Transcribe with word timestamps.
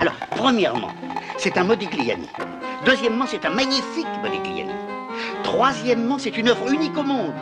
Alors, 0.00 0.14
premièrement, 0.30 0.92
c'est 1.36 1.58
un 1.58 1.64
Modigliani. 1.64 2.28
Deuxièmement, 2.86 3.26
c'est 3.26 3.44
un 3.44 3.50
magnifique 3.50 4.06
Modigliani. 4.22 4.72
Troisièmement, 5.42 6.18
c'est 6.18 6.38
une 6.38 6.48
œuvre 6.48 6.72
unique 6.72 6.96
au 6.96 7.02
monde. 7.02 7.34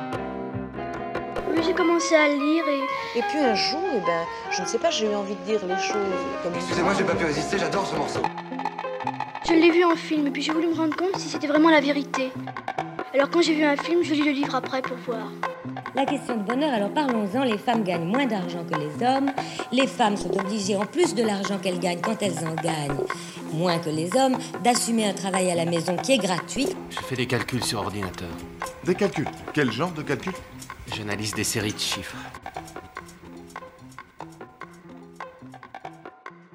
Oui, 1.50 1.62
j'ai 1.64 1.72
commencé 1.72 2.16
à 2.16 2.26
lire 2.26 2.64
et... 2.68 3.18
Et 3.18 3.22
puis 3.22 3.38
un 3.38 3.54
jour, 3.54 3.80
eh 3.94 4.00
ben, 4.00 4.24
je 4.50 4.62
ne 4.62 4.66
sais 4.66 4.78
pas, 4.78 4.90
j'ai 4.90 5.06
eu 5.10 5.14
envie 5.14 5.36
de 5.36 5.44
dire 5.44 5.60
les 5.66 5.76
choses 5.76 5.96
comme 6.42 6.52
Excusez-moi, 6.54 6.92
j'ai 6.98 7.04
pas 7.04 7.14
pu 7.14 7.24
résister, 7.24 7.58
j'adore 7.58 7.86
ce 7.86 7.94
morceau. 7.94 8.22
Je 9.46 9.54
l'ai 9.54 9.70
vu 9.70 9.84
en 9.84 9.96
film 9.96 10.26
et 10.26 10.30
puis 10.30 10.42
j'ai 10.42 10.52
voulu 10.52 10.66
me 10.66 10.74
rendre 10.74 10.96
compte 10.96 11.16
si 11.16 11.28
c'était 11.28 11.46
vraiment 11.46 11.70
la 11.70 11.80
vérité. 11.80 12.32
Alors 13.14 13.30
quand 13.30 13.40
j'ai 13.40 13.54
vu 13.54 13.64
un 13.64 13.76
film, 13.76 14.02
je 14.02 14.14
lis 14.14 14.24
le 14.24 14.32
livre 14.32 14.54
après 14.54 14.82
pour 14.82 14.96
voir. 14.98 15.28
La 15.94 16.04
question 16.04 16.36
de 16.36 16.42
bonheur, 16.42 16.72
alors 16.72 16.92
parlons-en. 16.92 17.42
Les 17.44 17.58
femmes 17.58 17.82
gagnent 17.82 18.04
moins 18.06 18.26
d'argent 18.26 18.64
que 18.64 18.78
les 18.78 19.06
hommes. 19.06 19.30
Les 19.72 19.86
femmes 19.86 20.16
sont 20.16 20.30
obligées, 20.38 20.76
en 20.76 20.86
plus 20.86 21.14
de 21.14 21.22
l'argent 21.22 21.58
qu'elles 21.58 21.80
gagnent 21.80 22.00
quand 22.00 22.22
elles 22.22 22.38
en 22.46 22.54
gagnent, 22.54 22.98
moins 23.52 23.78
que 23.78 23.90
les 23.90 24.10
hommes, 24.16 24.36
d'assumer 24.62 25.08
un 25.08 25.12
travail 25.14 25.50
à 25.50 25.54
la 25.54 25.64
maison 25.64 25.96
qui 25.96 26.12
est 26.12 26.18
gratuit. 26.18 26.68
Je 26.90 27.00
fais 27.00 27.16
des 27.16 27.26
calculs 27.26 27.64
sur 27.64 27.80
ordinateur. 27.80 28.28
Des 28.84 28.94
calculs? 28.94 29.28
Quel 29.52 29.72
genre 29.72 29.92
de 29.92 30.02
calculs 30.02 30.32
J'analyse 30.94 31.34
des 31.34 31.44
séries 31.44 31.72
de 31.72 31.78
chiffres. 31.78 32.16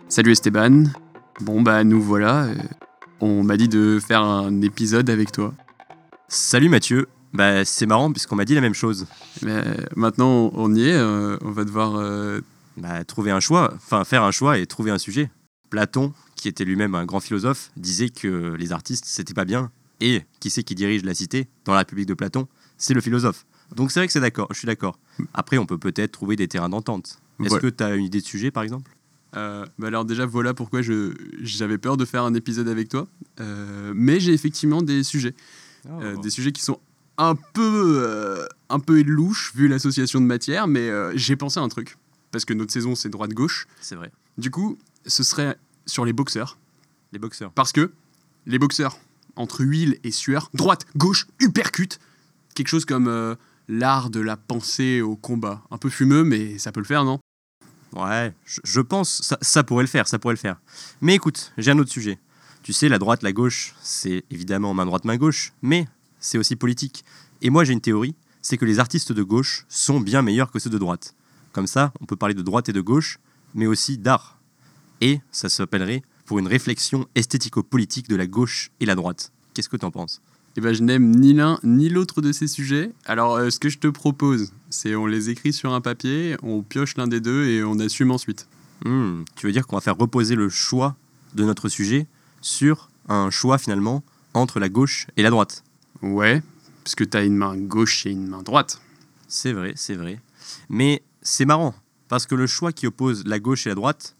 Salut 0.09 0.31
Esteban. 0.31 0.83
Bon 1.41 1.61
bah 1.61 1.83
nous 1.83 2.01
voilà. 2.01 2.43
euh, 2.43 2.55
on 3.19 3.43
m'a 3.43 3.57
dit 3.57 3.67
de 3.67 3.99
faire 3.99 4.21
un 4.21 4.61
épisode 4.61 5.09
avec 5.09 5.31
toi. 5.31 5.53
Salut 6.27 6.69
Mathieu. 6.69 7.07
Bah 7.33 7.65
c'est 7.65 7.85
marrant 7.85 8.11
puisqu'on 8.11 8.35
m'a 8.35 8.45
dit 8.45 8.55
la 8.55 8.61
même 8.61 8.73
chose. 8.75 9.07
Mais 9.41 9.63
maintenant 9.95 10.51
on 10.53 10.73
y 10.75 10.83
est, 10.87 10.93
euh, 10.93 11.37
on 11.41 11.51
va 11.51 11.63
devoir... 11.65 11.95
euh, 11.95 12.41
Bah 12.77 13.03
trouver 13.03 13.31
un 13.31 13.39
choix, 13.39 13.73
enfin 13.75 14.03
faire 14.03 14.23
un 14.23 14.31
choix 14.31 14.57
et 14.59 14.65
trouver 14.65 14.91
un 14.91 14.97
sujet. 14.99 15.29
Platon, 15.69 16.13
qui 16.35 16.47
était 16.47 16.65
lui-même 16.65 16.93
un 16.95 17.05
grand 17.05 17.19
philosophe, 17.19 17.71
disait 17.77 18.09
que 18.09 18.53
les 18.55 18.71
artistes 18.71 19.05
c'était 19.07 19.33
pas 19.33 19.45
bien. 19.45 19.71
Et 20.01 20.23
qui 20.39 20.49
c'est 20.49 20.63
qui 20.63 20.75
dirige 20.75 21.03
la 21.03 21.13
cité 21.13 21.47
dans 21.65 21.71
la 21.73 21.79
République 21.79 22.07
de 22.07 22.13
Platon? 22.13 22.47
C'est 22.77 22.93
le 22.93 23.01
philosophe. 23.01 23.45
Donc 23.75 23.91
c'est 23.91 23.99
vrai 23.99 24.07
que 24.07 24.13
c'est 24.13 24.19
d'accord, 24.19 24.47
je 24.51 24.57
suis 24.57 24.65
d'accord. 24.65 24.99
Après 25.33 25.57
on 25.57 25.65
peut 25.65 25.77
peut-être 25.77 26.11
trouver 26.11 26.35
des 26.35 26.47
terrains 26.47 26.69
d'entente. 26.69 27.19
Est-ce 27.39 27.49
Voilà. 27.49 27.61
que 27.61 27.67
tu 27.69 27.83
as 27.83 27.95
une 27.95 28.05
idée 28.05 28.19
de 28.21 28.25
sujet 28.25 28.51
par 28.51 28.61
exemple? 28.63 28.91
Euh, 29.35 29.65
bah 29.79 29.87
alors 29.87 30.05
déjà 30.05 30.27
voilà 30.27 30.53
pourquoi 30.53 30.83
je 30.83 31.13
j'avais 31.41 31.79
peur 31.79 31.97
de 31.97 32.05
faire 32.05 32.23
un 32.23 32.35
épisode 32.35 32.67
avec 32.67 32.89
toi. 32.89 33.07
Euh, 33.39 33.91
mais 33.95 34.19
j'ai 34.19 34.33
effectivement 34.33 34.81
des 34.83 35.01
sujets. 35.03 35.33
Euh, 35.89 36.15
des 36.17 36.29
sujets 36.29 36.51
qui 36.51 36.61
sont 36.61 36.79
un 37.17 37.35
peu, 37.35 38.01
euh, 38.03 38.47
un 38.69 38.79
peu 38.79 39.01
louches 39.03 39.53
vu 39.55 39.67
l'association 39.67 40.19
de 40.19 40.25
matières, 40.25 40.67
mais 40.67 40.89
euh, 40.89 41.11
j'ai 41.15 41.35
pensé 41.35 41.59
à 41.59 41.63
un 41.63 41.69
truc. 41.69 41.97
Parce 42.31 42.45
que 42.45 42.53
notre 42.53 42.71
saison 42.71 42.95
c'est 42.95 43.09
droite-gauche. 43.09 43.67
C'est 43.81 43.95
vrai. 43.95 44.11
Du 44.37 44.49
coup, 44.49 44.77
ce 45.05 45.23
serait 45.23 45.57
sur 45.85 46.05
les 46.05 46.13
boxeurs. 46.13 46.57
Les 47.11 47.19
boxeurs. 47.19 47.51
Parce 47.51 47.71
que 47.71 47.91
les 48.45 48.57
boxeurs, 48.57 48.97
entre 49.35 49.61
huile 49.61 49.99
et 50.03 50.11
sueur, 50.11 50.49
droite, 50.53 50.85
gauche, 50.95 51.27
uppercut, 51.39 51.99
quelque 52.55 52.67
chose 52.67 52.85
comme 52.85 53.07
euh, 53.07 53.35
l'art 53.67 54.09
de 54.09 54.19
la 54.19 54.35
pensée 54.35 55.01
au 55.01 55.15
combat. 55.15 55.63
Un 55.69 55.77
peu 55.77 55.89
fumeux, 55.89 56.23
mais 56.23 56.57
ça 56.57 56.71
peut 56.71 56.79
le 56.79 56.85
faire, 56.85 57.03
non? 57.03 57.19
Ouais, 57.95 58.33
je, 58.43 58.59
je 58.63 58.81
pense 58.81 59.21
ça, 59.21 59.37
ça 59.41 59.63
pourrait 59.63 59.83
le 59.83 59.89
faire, 59.89 60.07
ça 60.07 60.17
pourrait 60.17 60.33
le 60.33 60.39
faire. 60.39 60.59
Mais 61.01 61.13
écoute, 61.13 61.53
j'ai 61.59 61.69
un 61.69 61.77
autre 61.77 61.91
sujet. 61.91 62.17
Tu 62.63 62.73
sais, 62.73 62.89
la 62.89 62.97
droite, 62.97 63.21
la 63.21 63.33
gauche, 63.33 63.75
c'est 63.83 64.23
évidemment 64.31 64.73
main 64.73 64.85
droite, 64.85 65.05
main 65.05 65.17
gauche, 65.17 65.53
mais 65.61 65.87
c'est 66.23 66.39
aussi 66.39 66.55
politique. 66.55 67.03
Et 67.41 67.51
moi, 67.51 67.63
j'ai 67.65 67.73
une 67.73 67.81
théorie, 67.81 68.15
c'est 68.41 68.57
que 68.57 68.65
les 68.65 68.79
artistes 68.79 69.11
de 69.11 69.21
gauche 69.21 69.65
sont 69.69 69.99
bien 69.99 70.21
meilleurs 70.23 70.51
que 70.51 70.57
ceux 70.57 70.69
de 70.69 70.77
droite. 70.79 71.15
Comme 71.51 71.67
ça, 71.67 71.93
on 72.01 72.05
peut 72.05 72.15
parler 72.15 72.33
de 72.33 72.41
droite 72.41 72.69
et 72.69 72.73
de 72.73 72.81
gauche, 72.81 73.19
mais 73.53 73.67
aussi 73.67 73.97
d'art. 73.97 74.39
Et 75.01 75.19
ça 75.31 75.49
s'appellerait 75.49 76.01
pour 76.25 76.39
une 76.39 76.47
réflexion 76.47 77.05
esthético-politique 77.15 78.07
de 78.09 78.15
la 78.15 78.25
gauche 78.25 78.71
et 78.79 78.85
la 78.85 78.95
droite. 78.95 79.31
Qu'est-ce 79.53 79.69
que 79.69 79.77
t'en 79.77 79.91
penses? 79.91 80.21
Eh 80.55 80.61
ben, 80.61 80.73
je 80.73 80.81
n'aime 80.81 81.11
ni 81.15 81.33
l'un 81.33 81.59
ni 81.63 81.89
l'autre 81.89 82.21
de 82.21 82.31
ces 82.31 82.47
sujets. 82.47 82.91
Alors, 83.05 83.35
euh, 83.35 83.49
ce 83.49 83.59
que 83.59 83.69
je 83.69 83.79
te 83.79 83.87
propose, 83.87 84.53
c'est 84.69 84.95
on 84.95 85.05
les 85.05 85.29
écrit 85.29 85.51
sur 85.51 85.73
un 85.73 85.81
papier, 85.81 86.37
on 86.41 86.61
pioche 86.61 86.95
l'un 86.95 87.07
des 87.07 87.19
deux 87.19 87.45
et 87.47 87.63
on 87.63 87.79
assume 87.79 88.11
ensuite. 88.11 88.47
Hmm, 88.85 89.23
Tu 89.35 89.45
veux 89.47 89.51
dire 89.51 89.67
qu'on 89.67 89.75
va 89.75 89.81
faire 89.81 89.97
reposer 89.97 90.35
le 90.35 90.49
choix 90.49 90.95
de 91.35 91.43
notre 91.43 91.69
sujet 91.69 92.07
sur 92.41 92.89
un 93.09 93.29
choix 93.29 93.57
finalement 93.57 94.03
entre 94.33 94.59
la 94.59 94.69
gauche 94.69 95.07
et 95.17 95.23
la 95.23 95.29
droite? 95.29 95.63
Ouais, 96.03 96.41
parce 96.83 96.95
que 96.95 97.03
t'as 97.03 97.25
une 97.25 97.35
main 97.35 97.55
gauche 97.55 98.05
et 98.05 98.11
une 98.11 98.27
main 98.27 98.43
droite. 98.43 98.81
C'est 99.27 99.53
vrai, 99.53 99.73
c'est 99.75 99.95
vrai. 99.95 100.21
Mais 100.69 101.01
c'est 101.21 101.45
marrant, 101.45 101.73
parce 102.09 102.27
que 102.27 102.35
le 102.35 102.45
choix 102.45 102.71
qui 102.71 102.85
oppose 102.85 103.23
la 103.25 103.39
gauche 103.39 103.65
et 103.65 103.69
la 103.69 103.75
droite, 103.75 104.15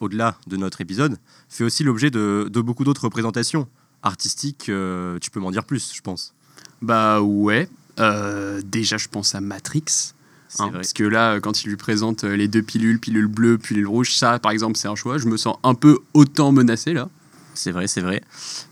au-delà 0.00 0.36
de 0.46 0.56
notre 0.56 0.80
épisode, 0.80 1.18
fait 1.48 1.62
aussi 1.62 1.84
l'objet 1.84 2.10
de, 2.10 2.48
de 2.50 2.60
beaucoup 2.60 2.84
d'autres 2.84 3.04
représentations 3.04 3.68
artistiques. 4.02 4.68
euh, 4.68 5.18
tu 5.20 5.30
peux 5.30 5.40
m'en 5.40 5.50
dire 5.50 5.64
plus, 5.64 5.92
je 5.94 6.00
pense. 6.00 6.34
Bah 6.82 7.20
ouais. 7.20 7.68
Euh, 8.00 8.60
déjà, 8.64 8.96
je 8.96 9.08
pense 9.08 9.34
à 9.34 9.40
Matrix. 9.40 10.14
Hein, 10.58 10.70
parce 10.72 10.92
que 10.92 11.02
là, 11.02 11.40
quand 11.40 11.64
il 11.64 11.68
lui 11.68 11.76
présente 11.76 12.24
euh, 12.24 12.36
les 12.36 12.46
deux 12.48 12.62
pilules, 12.62 13.00
pilule 13.00 13.26
bleue, 13.26 13.58
pilule 13.58 13.88
rouge, 13.88 14.14
ça, 14.14 14.38
par 14.38 14.52
exemple, 14.52 14.78
c'est 14.78 14.88
un 14.88 14.94
choix. 14.94 15.18
Je 15.18 15.26
me 15.26 15.36
sens 15.36 15.56
un 15.64 15.74
peu 15.74 15.98
autant 16.14 16.52
menacé 16.52 16.92
là. 16.92 17.08
C'est 17.54 17.70
vrai, 17.70 17.86
c'est 17.86 18.00
vrai. 18.00 18.20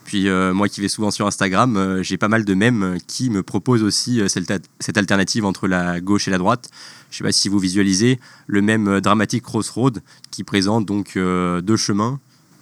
Puis 0.04 0.28
euh, 0.28 0.53
moi 0.53 0.69
qui 0.69 0.81
vais 0.81 0.88
souvent 0.88 1.10
sur 1.10 1.26
Instagram, 1.26 1.76
euh, 1.76 2.03
j'ai 2.03 2.19
pas 2.19 2.28
mal 2.28 2.44
de 2.44 2.54
mèmes 2.54 2.82
euh, 2.82 2.98
qui 3.06 3.31
me 3.31 3.43
proposent 3.43 3.82
aussi 3.82 4.20
cette, 4.28 4.97
alternative 4.97 5.44
entre 5.44 5.69
la 5.69 6.00
gauche 6.00 6.28
et 6.28 6.31
la 6.31 6.38
droite. 6.38 6.69
Je 7.10 7.19
sais 7.19 7.25
pas 7.25 7.32
si 7.32 7.48
vous 7.48 7.59
visualisez 7.59 8.19
le 8.47 8.60
même 8.62 9.00
dramatique 9.00 9.44
Crossroad 9.44 10.03
qui 10.31 10.44
présente 10.44 10.87
donc 10.87 11.16
deux 11.16 11.76
chemins, 11.76 12.20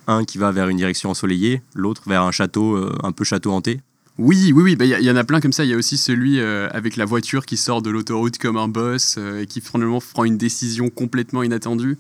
un 0.08 0.24
qui 0.24 0.38
va 0.38 0.50
vers 0.50 0.68
une 0.68 0.76
direction 0.76 1.10
ensoleillée, 1.10 1.62
l'autre 1.74 2.02
vers 2.08 2.24
un 2.24 2.32
château 2.32 2.76
un 3.04 3.12
peu 3.12 3.22
château 3.22 3.52
hanté. 3.52 3.80
Oui, 4.18 4.52
oui, 4.52 4.62
oui, 4.64 4.76
bah, 4.76 4.84
il 4.86 5.00
y, 5.00 5.04
y 5.04 5.10
en 5.10 5.14
a 5.16 5.22
plein 5.22 5.40
comme 5.40 5.52
ça. 5.52 5.64
Il 5.64 5.70
y 5.70 5.74
a 5.74 5.76
aussi 5.76 5.96
celui 5.96 6.40
avec 6.40 6.96
la 6.96 7.04
voiture 7.04 7.46
qui 7.46 7.56
sort 7.56 7.80
de 7.80 7.90
l'autoroute 7.90 8.38
comme 8.38 8.56
un 8.56 8.66
boss 8.66 9.18
et 9.40 9.46
qui 9.46 9.60
finalement 9.60 10.00
prend 10.00 10.24
une 10.24 10.36
décision 10.36 10.90
complètement 10.90 11.44
inattendue. 11.44 11.96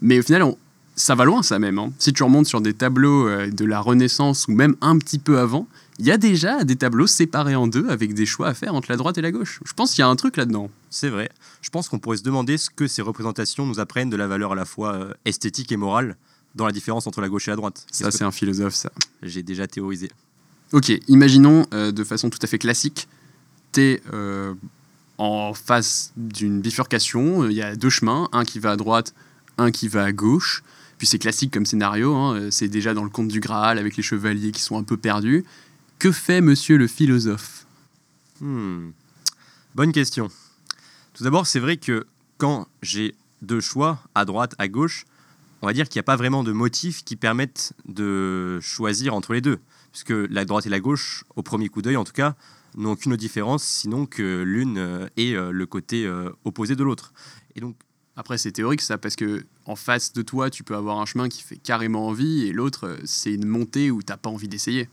Mais 0.00 0.18
au 0.18 0.22
final, 0.22 0.42
on- 0.42 0.56
ça 0.96 1.14
va 1.14 1.24
loin, 1.24 1.42
ça 1.42 1.58
même. 1.58 1.78
hein. 1.78 1.92
Si 1.98 2.12
tu 2.12 2.22
remontes 2.22 2.46
sur 2.46 2.60
des 2.60 2.74
tableaux 2.74 3.28
euh, 3.28 3.50
de 3.50 3.64
la 3.64 3.80
Renaissance 3.80 4.48
ou 4.48 4.52
même 4.52 4.76
un 4.80 4.98
petit 4.98 5.18
peu 5.18 5.38
avant, 5.38 5.68
il 5.98 6.06
y 6.06 6.10
a 6.10 6.18
déjà 6.18 6.64
des 6.64 6.76
tableaux 6.76 7.06
séparés 7.06 7.54
en 7.54 7.66
deux 7.66 7.88
avec 7.88 8.14
des 8.14 8.26
choix 8.26 8.48
à 8.48 8.54
faire 8.54 8.74
entre 8.74 8.90
la 8.90 8.96
droite 8.96 9.16
et 9.18 9.22
la 9.22 9.30
gauche. 9.30 9.60
Je 9.64 9.72
pense 9.72 9.90
qu'il 9.92 10.00
y 10.00 10.02
a 10.02 10.08
un 10.08 10.16
truc 10.16 10.36
là-dedans. 10.36 10.70
C'est 10.90 11.08
vrai. 11.08 11.30
Je 11.62 11.70
pense 11.70 11.88
qu'on 11.88 11.98
pourrait 11.98 12.16
se 12.18 12.22
demander 12.22 12.58
ce 12.58 12.70
que 12.70 12.86
ces 12.86 13.02
représentations 13.02 13.66
nous 13.66 13.80
apprennent 13.80 14.10
de 14.10 14.16
la 14.16 14.26
valeur 14.26 14.52
à 14.52 14.54
la 14.54 14.64
fois 14.64 14.94
euh, 14.94 15.12
esthétique 15.24 15.70
et 15.72 15.76
morale 15.76 16.16
dans 16.54 16.66
la 16.66 16.72
différence 16.72 17.06
entre 17.06 17.20
la 17.20 17.28
gauche 17.28 17.48
et 17.48 17.50
la 17.50 17.56
droite. 17.56 17.86
Ça, 17.90 18.10
c'est 18.10 18.24
un 18.24 18.30
philosophe, 18.30 18.74
ça. 18.74 18.90
j'ai 19.22 19.42
déjà 19.42 19.66
théorisé. 19.66 20.10
Ok, 20.72 20.90
imaginons 21.08 21.66
euh, 21.74 21.92
de 21.92 22.04
façon 22.04 22.30
tout 22.30 22.38
à 22.42 22.46
fait 22.46 22.58
classique, 22.58 23.08
t'es 23.72 24.02
euh, 24.12 24.54
en 25.18 25.52
face 25.54 26.12
d'une 26.16 26.60
bifurcation, 26.60 27.46
il 27.48 27.52
y 27.52 27.62
a 27.62 27.76
deux 27.76 27.90
chemins, 27.90 28.28
un 28.32 28.44
qui 28.44 28.58
va 28.58 28.72
à 28.72 28.76
droite, 28.76 29.14
un 29.58 29.70
qui 29.70 29.88
va 29.88 30.04
à 30.04 30.12
gauche. 30.12 30.62
Puis 30.98 31.06
c'est 31.06 31.18
classique 31.18 31.52
comme 31.52 31.66
scénario, 31.66 32.14
hein, 32.14 32.36
euh, 32.36 32.50
c'est 32.50 32.68
déjà 32.68 32.94
dans 32.94 33.04
le 33.04 33.10
conte 33.10 33.28
du 33.28 33.40
Graal 33.40 33.78
avec 33.78 33.96
les 33.96 34.02
chevaliers 34.02 34.50
qui 34.50 34.62
sont 34.62 34.78
un 34.78 34.82
peu 34.82 34.96
perdus. 34.96 35.44
Que 35.98 36.10
fait 36.10 36.40
monsieur 36.40 36.78
le 36.78 36.86
philosophe? 36.86 37.66
Hmm. 38.40 38.90
Bonne 39.74 39.92
question. 39.92 40.30
Tout 41.14 41.24
d'abord, 41.24 41.46
c'est 41.46 41.60
vrai 41.60 41.76
que 41.76 42.06
quand 42.38 42.66
j'ai 42.82 43.14
deux 43.42 43.60
choix, 43.60 44.00
à 44.14 44.24
droite, 44.24 44.54
à 44.58 44.68
gauche, 44.68 45.04
on 45.62 45.66
va 45.66 45.72
dire 45.72 45.88
qu'il 45.88 45.98
n'y 45.98 46.00
a 46.00 46.04
pas 46.04 46.16
vraiment 46.16 46.44
de 46.44 46.52
motifs 46.52 47.04
qui 47.04 47.16
permettent 47.16 47.72
de 47.86 48.58
choisir 48.60 49.14
entre 49.14 49.32
les 49.32 49.40
deux. 49.40 49.58
Puisque 49.92 50.10
la 50.10 50.44
droite 50.44 50.66
et 50.66 50.70
la 50.70 50.80
gauche, 50.80 51.24
au 51.36 51.42
premier 51.42 51.68
coup 51.68 51.80
d'œil 51.82 51.96
en 51.96 52.04
tout 52.04 52.12
cas, 52.12 52.36
n'ont 52.76 52.96
qu'une 52.96 53.16
différence, 53.16 53.64
sinon 53.64 54.04
que 54.04 54.42
l'une 54.42 54.76
euh, 54.76 55.08
est 55.16 55.34
euh, 55.34 55.50
le 55.50 55.66
côté 55.66 56.06
opposé 56.44 56.76
de 56.76 56.84
l'autre. 56.84 57.12
Et 57.54 57.60
donc, 57.60 57.76
Après, 58.16 58.38
c'est 58.38 58.52
théorique 58.52 58.80
ça, 58.80 58.96
parce 58.96 59.16
que 59.16 59.44
en 59.66 59.76
face 59.76 60.12
de 60.12 60.22
toi, 60.22 60.50
tu 60.50 60.64
peux 60.64 60.76
avoir 60.76 60.98
un 60.98 61.06
chemin 61.06 61.28
qui 61.28 61.42
fait 61.42 61.56
carrément 61.56 62.06
envie, 62.06 62.46
et 62.46 62.52
l'autre, 62.52 62.86
euh, 62.86 62.96
c'est 63.04 63.32
une 63.32 63.46
montée 63.46 63.90
où 63.90 64.02
t'as 64.02 64.16
pas 64.16 64.30
envie 64.30 64.48
d'essayer. 64.48 64.88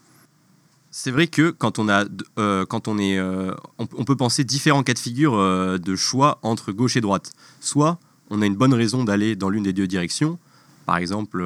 C'est 0.96 1.10
vrai 1.10 1.26
que 1.26 1.50
quand 1.50 1.80
on, 1.80 1.90
a, 1.90 2.06
euh, 2.38 2.68
quand 2.68 2.88
on, 2.88 3.00
est, 3.00 3.18
euh, 3.18 3.52
on, 3.80 3.88
on 3.98 4.06
peut 4.06 4.16
penser 4.16 4.44
différents 4.44 4.84
cas 4.84 4.94
de 4.94 5.00
figure 5.00 5.34
euh, 5.34 5.80
de 5.80 5.96
choix 5.96 6.38
entre 6.44 6.72
gauche 6.72 6.96
et 6.96 7.02
droite. 7.02 7.32
Soit 7.62 7.98
on 8.30 8.44
a 8.44 8.46
une 8.46 8.56
bonne 8.56 8.76
raison 8.76 9.04
d'aller 9.04 9.36
dans 9.36 9.50
l'une 9.50 9.64
des 9.64 9.74
deux 9.74 9.88
directions. 9.88 10.38
Par 10.86 10.98
exemple, 10.98 11.40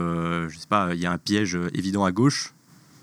je 0.50 0.58
sais 0.58 0.68
pas, 0.68 0.94
il 0.96 1.00
y 1.00 1.06
a 1.06 1.12
un 1.14 1.18
piège 1.18 1.58
évident 1.74 2.04
à 2.04 2.12
gauche 2.12 2.54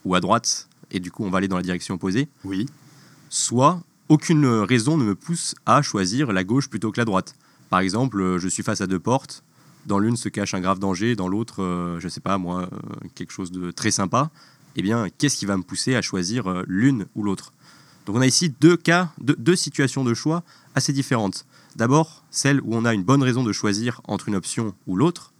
ou 0.04 0.14
à 0.14 0.20
droite, 0.20 0.68
et 0.90 1.00
du 1.00 1.10
coup 1.10 1.24
on 1.24 1.30
va 1.30 1.38
aller 1.38 1.48
dans 1.48 1.56
la 1.56 1.62
direction 1.62 1.94
opposée. 1.94 2.28
Oui. 2.44 2.66
Soit 3.30 3.82
aucune 4.10 4.44
raison 4.44 4.98
ne 4.98 5.04
me 5.04 5.14
pousse 5.14 5.54
à 5.64 5.80
choisir 5.80 6.30
la 6.32 6.44
gauche 6.44 6.68
plutôt 6.68 6.92
que 6.92 7.00
la 7.00 7.06
droite. 7.06 7.36
Par 7.70 7.80
exemple, 7.80 8.36
je 8.38 8.48
suis 8.48 8.62
face 8.62 8.82
à 8.82 8.86
deux 8.86 8.98
portes. 8.98 9.44
Dans 9.86 9.98
l'une 9.98 10.16
se 10.16 10.28
cache 10.28 10.54
un 10.54 10.60
grave 10.60 10.78
danger, 10.78 11.14
dans 11.14 11.28
l'autre, 11.28 11.62
euh, 11.62 12.00
je 12.00 12.08
sais 12.08 12.20
pas 12.20 12.38
moi, 12.38 12.62
euh, 12.72 13.08
quelque 13.14 13.32
chose 13.32 13.52
de 13.52 13.70
très 13.70 13.90
sympa. 13.90 14.30
Eh 14.76 14.82
bien, 14.82 15.08
qu'est-ce 15.18 15.36
qui 15.36 15.46
va 15.46 15.56
me 15.56 15.62
pousser 15.62 15.94
à 15.94 16.02
choisir 16.02 16.48
euh, 16.48 16.62
l'une 16.66 17.06
ou 17.14 17.22
l'autre? 17.22 17.52
Donc, 18.06 18.16
on 18.16 18.20
a 18.20 18.26
ici 18.26 18.54
deux 18.60 18.76
cas, 18.76 19.10
deux, 19.18 19.56
situations 19.56 20.04
de 20.04 20.14
choix 20.14 20.42
assez 20.74 20.92
différentes. 20.92 21.46
D'abord, 21.76 22.24
celle 22.30 22.60
où 22.62 22.74
on 22.74 22.84
a 22.84 22.94
une 22.94 23.02
bonne 23.02 23.22
raison 23.22 23.44
de 23.44 23.52
choisir 23.52 24.00
entre 24.04 24.28
une 24.28 24.36
option 24.36 24.74
ou 24.86 24.96
l'autre, 24.96 25.32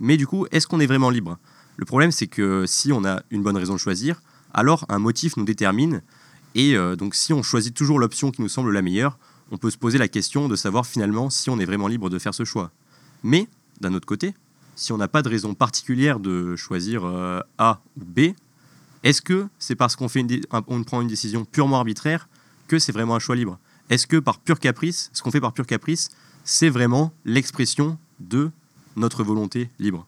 Mais 0.00 0.16
du 0.16 0.26
coup, 0.26 0.46
est-ce 0.50 0.66
qu'on 0.66 0.80
est 0.80 0.86
vraiment 0.86 1.10
libre? 1.10 1.38
Le 1.76 1.84
problème, 1.84 2.10
c'est 2.10 2.26
que 2.26 2.66
si 2.66 2.92
on 2.92 3.04
a 3.04 3.22
une 3.30 3.42
bonne 3.42 3.56
raison 3.56 3.74
de 3.74 3.78
choisir, 3.78 4.22
alors 4.52 4.84
un 4.88 4.98
motif 4.98 5.36
nous 5.36 5.44
détermine. 5.44 6.02
Et 6.56 6.76
donc, 6.96 7.14
si 7.14 7.32
on 7.32 7.42
choisit 7.42 7.74
toujours 7.74 8.00
l'option 8.00 8.32
qui 8.32 8.42
nous 8.42 8.48
semble 8.48 8.72
la 8.72 8.82
meilleure, 8.82 9.18
on 9.52 9.58
peut 9.58 9.70
se 9.70 9.78
poser 9.78 9.98
la 9.98 10.08
question 10.08 10.48
de 10.48 10.56
savoir 10.56 10.84
finalement 10.84 11.30
si 11.30 11.48
on 11.48 11.58
est 11.60 11.64
vraiment 11.64 11.88
libre 11.88 12.10
de 12.10 12.18
faire 12.18 12.34
ce 12.34 12.44
choix. 12.44 12.70
Mais, 13.22 13.48
d'un 13.80 13.94
autre 13.94 14.06
côté, 14.06 14.34
si 14.76 14.92
on 14.92 14.96
n'a 14.96 15.08
pas 15.08 15.22
de 15.22 15.28
raison 15.28 15.54
particulière 15.54 16.20
de 16.20 16.56
choisir 16.56 17.04
euh, 17.04 17.40
A 17.58 17.80
ou 17.96 18.04
B, 18.04 18.34
est-ce 19.02 19.22
que 19.22 19.46
c'est 19.58 19.76
parce 19.76 19.96
qu'on 19.96 20.08
fait 20.08 20.20
une 20.20 20.40
on 20.66 20.82
prend 20.82 21.00
une 21.00 21.08
décision 21.08 21.44
purement 21.44 21.78
arbitraire 21.78 22.28
que 22.68 22.78
c'est 22.78 22.92
vraiment 22.92 23.14
un 23.14 23.18
choix 23.18 23.36
libre? 23.36 23.58
Est-ce 23.90 24.06
que 24.06 24.16
par 24.16 24.38
pur 24.38 24.58
caprice, 24.58 25.10
ce 25.12 25.22
qu'on 25.22 25.30
fait 25.30 25.40
par 25.40 25.52
pur 25.52 25.66
caprice, 25.66 26.10
c'est 26.42 26.70
vraiment 26.70 27.12
l'expression 27.24 27.98
de 28.18 28.50
notre 28.96 29.22
volonté 29.22 29.70
libre? 29.78 30.06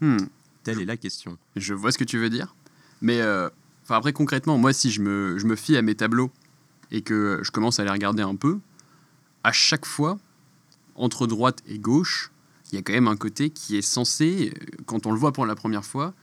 Hmm. 0.00 0.16
Telle 0.64 0.80
est 0.80 0.86
la 0.86 0.96
question. 0.96 1.36
Je 1.56 1.74
vois 1.74 1.92
ce 1.92 1.98
que 1.98 2.04
tu 2.04 2.18
veux 2.18 2.30
dire. 2.30 2.54
Mais 3.02 3.20
euh, 3.20 3.50
après, 3.88 4.12
concrètement, 4.12 4.58
moi, 4.58 4.72
si 4.72 4.90
je 4.90 5.02
me, 5.02 5.36
je 5.38 5.46
me 5.46 5.56
fie 5.56 5.76
à 5.76 5.82
mes 5.82 5.94
tableaux 5.94 6.30
et 6.90 7.02
que 7.02 7.40
je 7.42 7.50
commence 7.50 7.80
à 7.80 7.84
les 7.84 7.90
regarder 7.90 8.22
un 8.22 8.36
peu, 8.36 8.58
à 9.44 9.52
chaque 9.52 9.86
fois, 9.86 10.18
entre 10.94 11.26
droite 11.26 11.62
et 11.66 11.78
gauche, 11.78 12.31
il 12.72 12.76
y 12.76 12.78
a 12.78 12.82
quand 12.82 12.92
même 12.92 13.08
un 13.08 13.16
côté 13.16 13.50
qui 13.50 13.76
est 13.76 13.82
censé, 13.82 14.52
euh, 14.54 14.82
quand 14.86 15.06
on 15.06 15.12
le 15.12 15.18
voit 15.18 15.32
pour 15.32 15.46
la 15.46 15.54
première 15.54 15.84
fois, 15.84 16.14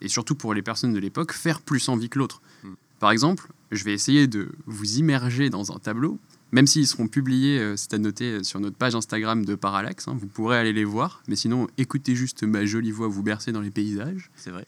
et 0.00 0.08
surtout 0.08 0.34
pour 0.34 0.54
les 0.54 0.62
personnes 0.62 0.92
de 0.92 0.98
l'époque, 0.98 1.32
faire 1.32 1.60
plus 1.60 1.88
envie 1.88 2.08
que 2.08 2.18
l'autre. 2.18 2.40
Mm. 2.62 2.68
Par 3.00 3.10
exemple, 3.10 3.48
je 3.72 3.84
vais 3.84 3.92
essayer 3.92 4.26
de 4.26 4.50
vous 4.66 4.98
immerger 4.98 5.50
dans 5.50 5.72
un 5.72 5.78
tableau, 5.78 6.18
même 6.52 6.66
s'ils 6.66 6.86
seront 6.86 7.08
publiés, 7.08 7.58
euh, 7.58 7.76
c'est 7.76 7.92
à 7.92 7.98
noter 7.98 8.24
euh, 8.24 8.42
sur 8.44 8.60
notre 8.60 8.76
page 8.76 8.94
Instagram 8.94 9.44
de 9.44 9.56
Parallax, 9.56 10.06
hein, 10.06 10.16
vous 10.16 10.28
pourrez 10.28 10.58
aller 10.58 10.72
les 10.72 10.84
voir, 10.84 11.22
mais 11.28 11.36
sinon, 11.36 11.66
écoutez 11.76 12.14
juste 12.14 12.44
ma 12.44 12.64
jolie 12.64 12.92
voix 12.92 13.08
vous 13.08 13.24
bercer 13.24 13.50
dans 13.50 13.60
les 13.60 13.70
paysages. 13.70 14.30
C'est 14.36 14.50
vrai. 14.50 14.66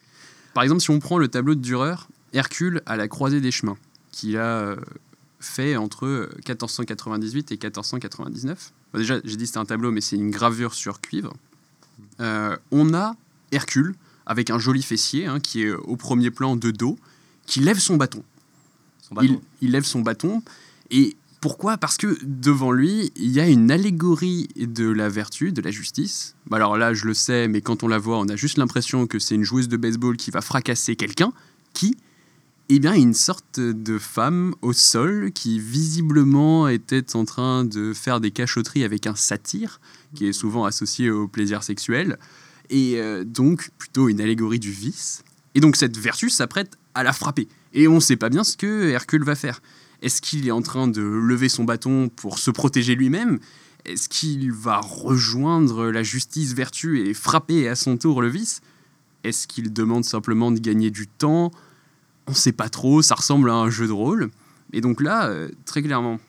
Par 0.54 0.64
exemple, 0.64 0.80
si 0.80 0.90
on 0.90 0.98
prend 0.98 1.18
le 1.18 1.28
tableau 1.28 1.54
de 1.54 1.60
Dürer, 1.60 2.08
Hercule 2.32 2.82
à 2.84 2.96
la 2.96 3.06
croisée 3.06 3.40
des 3.40 3.52
chemins, 3.52 3.76
qu'il 4.10 4.36
a 4.36 4.76
fait 5.40 5.76
entre 5.76 6.06
euh, 6.06 6.30
1498 6.46 7.52
et 7.52 7.54
1499. 7.54 8.72
Bon, 8.92 8.98
déjà, 8.98 9.20
j'ai 9.24 9.36
dit 9.36 9.44
que 9.44 9.46
c'était 9.46 9.58
un 9.58 9.64
tableau, 9.64 9.90
mais 9.90 10.00
c'est 10.00 10.16
une 10.16 10.30
gravure 10.30 10.74
sur 10.74 11.00
cuivre. 11.00 11.32
Euh, 12.20 12.56
on 12.70 12.94
a 12.94 13.14
Hercule 13.52 13.94
avec 14.26 14.50
un 14.50 14.58
joli 14.58 14.82
fessier 14.82 15.26
hein, 15.26 15.40
qui 15.40 15.62
est 15.62 15.72
au 15.72 15.96
premier 15.96 16.30
plan 16.30 16.56
de 16.56 16.70
dos, 16.70 16.98
qui 17.46 17.60
lève 17.60 17.78
son 17.78 17.96
bâton. 17.96 18.22
Son 19.00 19.14
bâton. 19.14 19.40
Il, 19.60 19.68
il 19.68 19.72
lève 19.72 19.84
son 19.84 20.00
bâton. 20.00 20.42
Et 20.90 21.16
pourquoi? 21.40 21.78
Parce 21.78 21.96
que 21.96 22.18
devant 22.22 22.72
lui, 22.72 23.12
il 23.16 23.30
y 23.30 23.40
a 23.40 23.48
une 23.48 23.70
allégorie 23.70 24.48
de 24.56 24.90
la 24.90 25.08
vertu, 25.08 25.52
de 25.52 25.62
la 25.62 25.70
justice. 25.70 26.34
Bah 26.46 26.56
Alors 26.56 26.76
là, 26.76 26.94
je 26.94 27.06
le 27.06 27.14
sais, 27.14 27.48
mais 27.48 27.60
quand 27.60 27.82
on 27.82 27.88
la 27.88 27.98
voit, 27.98 28.18
on 28.18 28.28
a 28.28 28.36
juste 28.36 28.58
l'impression 28.58 29.06
que 29.06 29.18
c'est 29.18 29.36
une 29.36 29.44
joueuse 29.44 29.68
de 29.68 29.76
baseball 29.76 30.16
qui 30.16 30.30
va 30.30 30.40
fracasser 30.40 30.96
quelqu'un. 30.96 31.32
Qui 31.74 31.96
Eh 32.70 32.80
bien, 32.80 32.92
une 32.92 33.14
sorte 33.14 33.60
de 33.60 33.96
femme 33.96 34.54
au 34.60 34.74
sol 34.74 35.32
qui 35.32 35.58
visiblement 35.58 36.68
était 36.68 37.16
en 37.16 37.24
train 37.24 37.64
de 37.64 37.94
faire 37.94 38.20
des 38.20 38.30
cachotteries 38.30 38.84
avec 38.84 39.06
un 39.06 39.14
satyre, 39.14 39.80
qui 40.14 40.26
est 40.26 40.34
souvent 40.34 40.66
associé 40.66 41.10
au 41.10 41.28
plaisir 41.28 41.62
sexuel. 41.62 42.18
Et 42.68 42.98
euh, 42.98 43.24
donc, 43.24 43.70
plutôt 43.78 44.10
une 44.10 44.20
allégorie 44.20 44.58
du 44.58 44.70
vice. 44.70 45.22
Et 45.54 45.60
donc, 45.60 45.76
cette 45.76 45.96
vertu 45.96 46.28
s'apprête 46.28 46.76
à 46.94 47.02
la 47.02 47.14
frapper. 47.14 47.48
Et 47.72 47.88
on 47.88 47.94
ne 47.94 48.00
sait 48.00 48.16
pas 48.16 48.28
bien 48.28 48.44
ce 48.44 48.58
que 48.58 48.90
Hercule 48.90 49.24
va 49.24 49.34
faire. 49.34 49.62
Est-ce 50.02 50.20
qu'il 50.20 50.46
est 50.46 50.50
en 50.50 50.60
train 50.60 50.88
de 50.88 51.00
lever 51.00 51.48
son 51.48 51.64
bâton 51.64 52.10
pour 52.10 52.38
se 52.38 52.50
protéger 52.50 52.96
lui-même? 52.96 53.38
Est-ce 53.86 54.10
qu'il 54.10 54.52
va 54.52 54.78
rejoindre 54.80 55.86
la 55.86 56.02
justice 56.02 56.52
vertu 56.52 57.00
et 57.08 57.14
frapper 57.14 57.66
à 57.66 57.74
son 57.74 57.96
tour 57.96 58.20
le 58.20 58.28
vice? 58.28 58.60
Est-ce 59.24 59.48
qu'il 59.48 59.72
demande 59.72 60.04
simplement 60.04 60.50
de 60.50 60.58
gagner 60.58 60.90
du 60.90 61.06
temps 61.06 61.50
On 62.28 62.32
ne 62.32 62.36
sait 62.36 62.52
pas 62.52 62.68
trop, 62.68 63.00
ça 63.00 63.14
ressemble 63.14 63.50
à 63.50 63.54
un 63.54 63.70
jeu 63.70 63.86
de 63.86 63.92
rôle. 63.92 64.30
Et 64.74 64.82
donc 64.82 65.00
là, 65.00 65.28
euh, 65.28 65.48
très 65.64 65.82
clairement, 65.82 66.20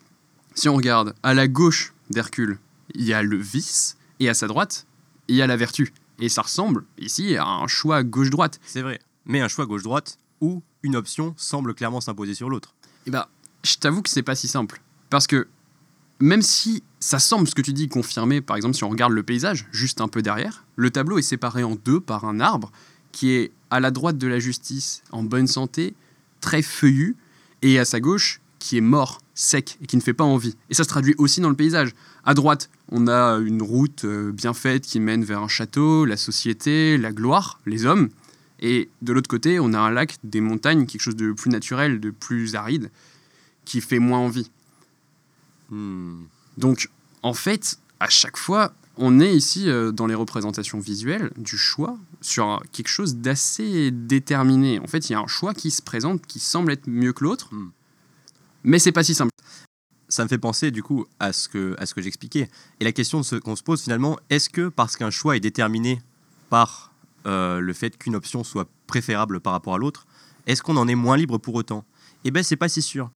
si 0.55 0.69
on 0.69 0.75
regarde 0.75 1.13
à 1.23 1.33
la 1.33 1.47
gauche 1.47 1.93
d'Hercule, 2.09 2.57
il 2.95 3.03
y 3.03 3.13
a 3.13 3.21
le 3.21 3.35
vice, 3.35 3.97
et 4.19 4.29
à 4.29 4.33
sa 4.33 4.47
droite, 4.47 4.87
il 5.27 5.35
y 5.35 5.41
a 5.41 5.47
la 5.47 5.57
vertu. 5.57 5.93
Et 6.19 6.29
ça 6.29 6.41
ressemble 6.41 6.85
ici 6.97 7.35
à 7.35 7.45
un 7.45 7.67
choix 7.67 8.03
gauche-droite. 8.03 8.59
C'est 8.65 8.81
vrai. 8.81 8.99
Mais 9.25 9.41
un 9.41 9.49
choix 9.49 9.65
gauche-droite 9.65 10.17
où 10.41 10.63
une 10.83 10.95
option 10.95 11.33
semble 11.37 11.73
clairement 11.73 12.01
s'imposer 12.01 12.33
sur 12.33 12.49
l'autre. 12.49 12.73
Eh 13.05 13.11
ben, 13.11 13.25
je 13.63 13.75
t'avoue 13.75 14.01
que 14.01 14.09
c'est 14.09 14.23
pas 14.23 14.35
si 14.35 14.47
simple. 14.47 14.81
Parce 15.09 15.27
que 15.27 15.47
même 16.19 16.41
si 16.41 16.83
ça 16.99 17.19
semble 17.19 17.47
ce 17.47 17.55
que 17.55 17.61
tu 17.61 17.73
dis 17.73 17.87
confirmé, 17.87 18.41
par 18.41 18.57
exemple, 18.57 18.75
si 18.75 18.83
on 18.83 18.89
regarde 18.89 19.13
le 19.13 19.23
paysage, 19.23 19.67
juste 19.71 20.01
un 20.01 20.07
peu 20.07 20.21
derrière, 20.21 20.65
le 20.75 20.91
tableau 20.91 21.17
est 21.17 21.23
séparé 21.23 21.63
en 21.63 21.75
deux 21.75 21.99
par 21.99 22.25
un 22.25 22.39
arbre 22.39 22.71
qui 23.19 23.31
est 23.31 23.51
à 23.69 23.81
la 23.81 23.92
droite 23.92 24.18
de 24.18 24.27
la 24.27 24.39
justice, 24.39 25.04
en 25.12 25.24
bonne 25.24 25.45
santé, 25.45 25.94
très 26.39 26.62
feuillu, 26.62 27.18
et 27.62 27.77
à 27.77 27.83
sa 27.83 28.00
gauche, 28.00 28.39
qui 28.60 28.77
est 28.77 28.81
mort, 28.81 29.19
sec, 29.36 29.77
et 29.81 29.88
qui 29.88 29.98
ne 29.98 30.01
fait 30.01 30.13
pas 30.13 30.24
envie. 30.24 30.56
Et 30.69 30.74
ça 30.74 30.86
se 30.86 30.88
traduit 30.88 31.16
aussi 31.18 31.42
dans 31.42 31.50
le 31.50 31.56
paysage. 31.57 31.89
À 32.24 32.33
droite, 32.33 32.69
on 32.94 33.10
a 33.10 33.38
une 33.39 33.62
route 33.62 34.06
euh, 34.06 34.31
bien 34.31 34.54
faite 34.54 34.86
qui 34.86 35.01
mène 35.01 35.25
vers 35.25 35.42
un 35.42 35.50
château, 35.50 36.06
la 36.06 36.16
société, 36.16 36.98
la 36.98 37.12
gloire, 37.12 37.60
les 37.66 37.86
hommes. 37.86 38.07
Et 38.62 38.88
de 39.01 39.12
l'autre 39.12 39.27
côté, 39.27 39.60
on 39.60 39.74
a 39.74 39.80
un 39.80 39.92
lac, 39.92 40.16
des 40.24 40.39
montagnes, 40.39 40.86
quelque 40.86 41.01
chose 41.01 41.18
de 41.18 41.33
plus 41.33 41.51
naturel, 41.51 42.00
de 42.00 42.12
plus 42.12 42.56
aride, 42.56 42.89
qui 43.66 43.81
fait 43.81 44.00
moins 44.00 44.19
envie. 44.19 44.50
Hmm. 45.71 46.21
Donc, 46.57 46.89
en 47.21 47.33
fait, 47.33 47.80
à 48.00 48.07
chaque 48.07 48.38
fois, 48.38 48.71
on 48.99 49.19
est 49.19 49.33
ici 49.33 49.69
euh, 49.69 49.91
dans 49.91 50.05
les 50.05 50.13
représentations 50.13 50.77
visuelles 50.77 51.31
du 51.37 51.57
choix 51.57 51.97
sur 52.21 52.61
quelque 52.71 52.89
chose 52.89 53.15
d'assez 53.15 53.91
déterminé. 53.91 54.79
En 54.79 54.87
fait, 54.87 55.09
il 55.09 55.13
y 55.13 55.15
a 55.15 55.19
un 55.19 55.27
choix 55.27 55.53
qui 55.53 55.71
se 55.71 55.81
présente 55.81 56.25
qui 56.27 56.39
semble 56.39 56.73
être 56.73 56.87
mieux 56.87 57.13
que 57.13 57.23
l'autre, 57.23 57.49
Hmm. 57.51 57.69
mais 58.63 58.77
c'est 58.77 58.91
pas 58.91 59.03
si 59.03 59.15
simple. 59.15 59.31
Ça 60.09 60.23
me 60.23 60.29
fait 60.29 60.37
penser 60.37 60.71
du 60.71 60.83
coup 60.83 61.05
à 61.19 61.31
ce 61.33 61.47
que, 61.47 61.75
à 61.79 61.85
ce 61.85 61.93
que 61.93 62.01
j'expliquais. 62.01 62.49
Et 62.79 62.83
la 62.83 62.91
question 62.91 63.21
qu'on 63.43 63.55
se 63.55 63.63
pose 63.63 63.81
finalement, 63.81 64.19
est-ce 64.29 64.49
que 64.49 64.67
parce 64.67 64.97
qu'un 64.97 65.11
choix 65.11 65.37
est 65.37 65.39
déterminé 65.39 66.01
par 66.49 66.91
euh, 67.25 67.59
le 67.59 67.73
fait 67.73 67.97
qu'une 67.97 68.15
option 68.15 68.43
soit 68.43 68.67
préférable 68.87 69.39
par 69.39 69.53
rapport 69.53 69.75
à 69.75 69.77
l'autre, 69.77 70.07
est-ce 70.45 70.61
qu'on 70.61 70.77
en 70.77 70.87
est 70.87 70.95
moins 70.95 71.15
libre 71.15 71.37
pour 71.37 71.55
autant? 71.55 71.85
Eh 72.25 72.31
bien, 72.31 72.43
c'est 72.43 72.55
pas 72.55 72.69
si 72.69 72.81
sûr. 72.81 73.11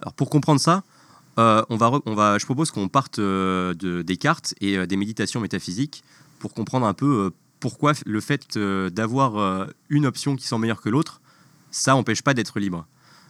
Alors 0.00 0.14
pour 0.14 0.30
comprendre 0.30 0.60
ça, 0.60 0.82
euh, 1.38 1.62
on 1.70 1.76
va, 1.76 2.38
je 2.38 2.44
propose 2.44 2.70
qu'on 2.70 2.88
parte 2.88 3.18
euh, 3.18 3.72
de 3.74 4.02
Descartes 4.02 4.54
et 4.60 4.76
euh, 4.76 4.86
des 4.86 4.96
méditations 4.96 5.40
métaphysiques 5.40 6.02
pour 6.38 6.52
comprendre 6.52 6.86
un 6.86 6.94
peu 6.94 7.30
pourquoi 7.60 7.92
le 8.06 8.20
fait 8.20 8.56
d'avoir 8.56 9.66
une 9.88 10.06
option 10.06 10.36
qui 10.36 10.46
semble 10.46 10.62
meilleure 10.62 10.80
que 10.80 10.88
l'autre, 10.88 11.20
ça 11.72 11.90
n'empêche 11.92 12.22
pas 12.22 12.32
d'être 12.32 12.60
libre. 12.60 12.86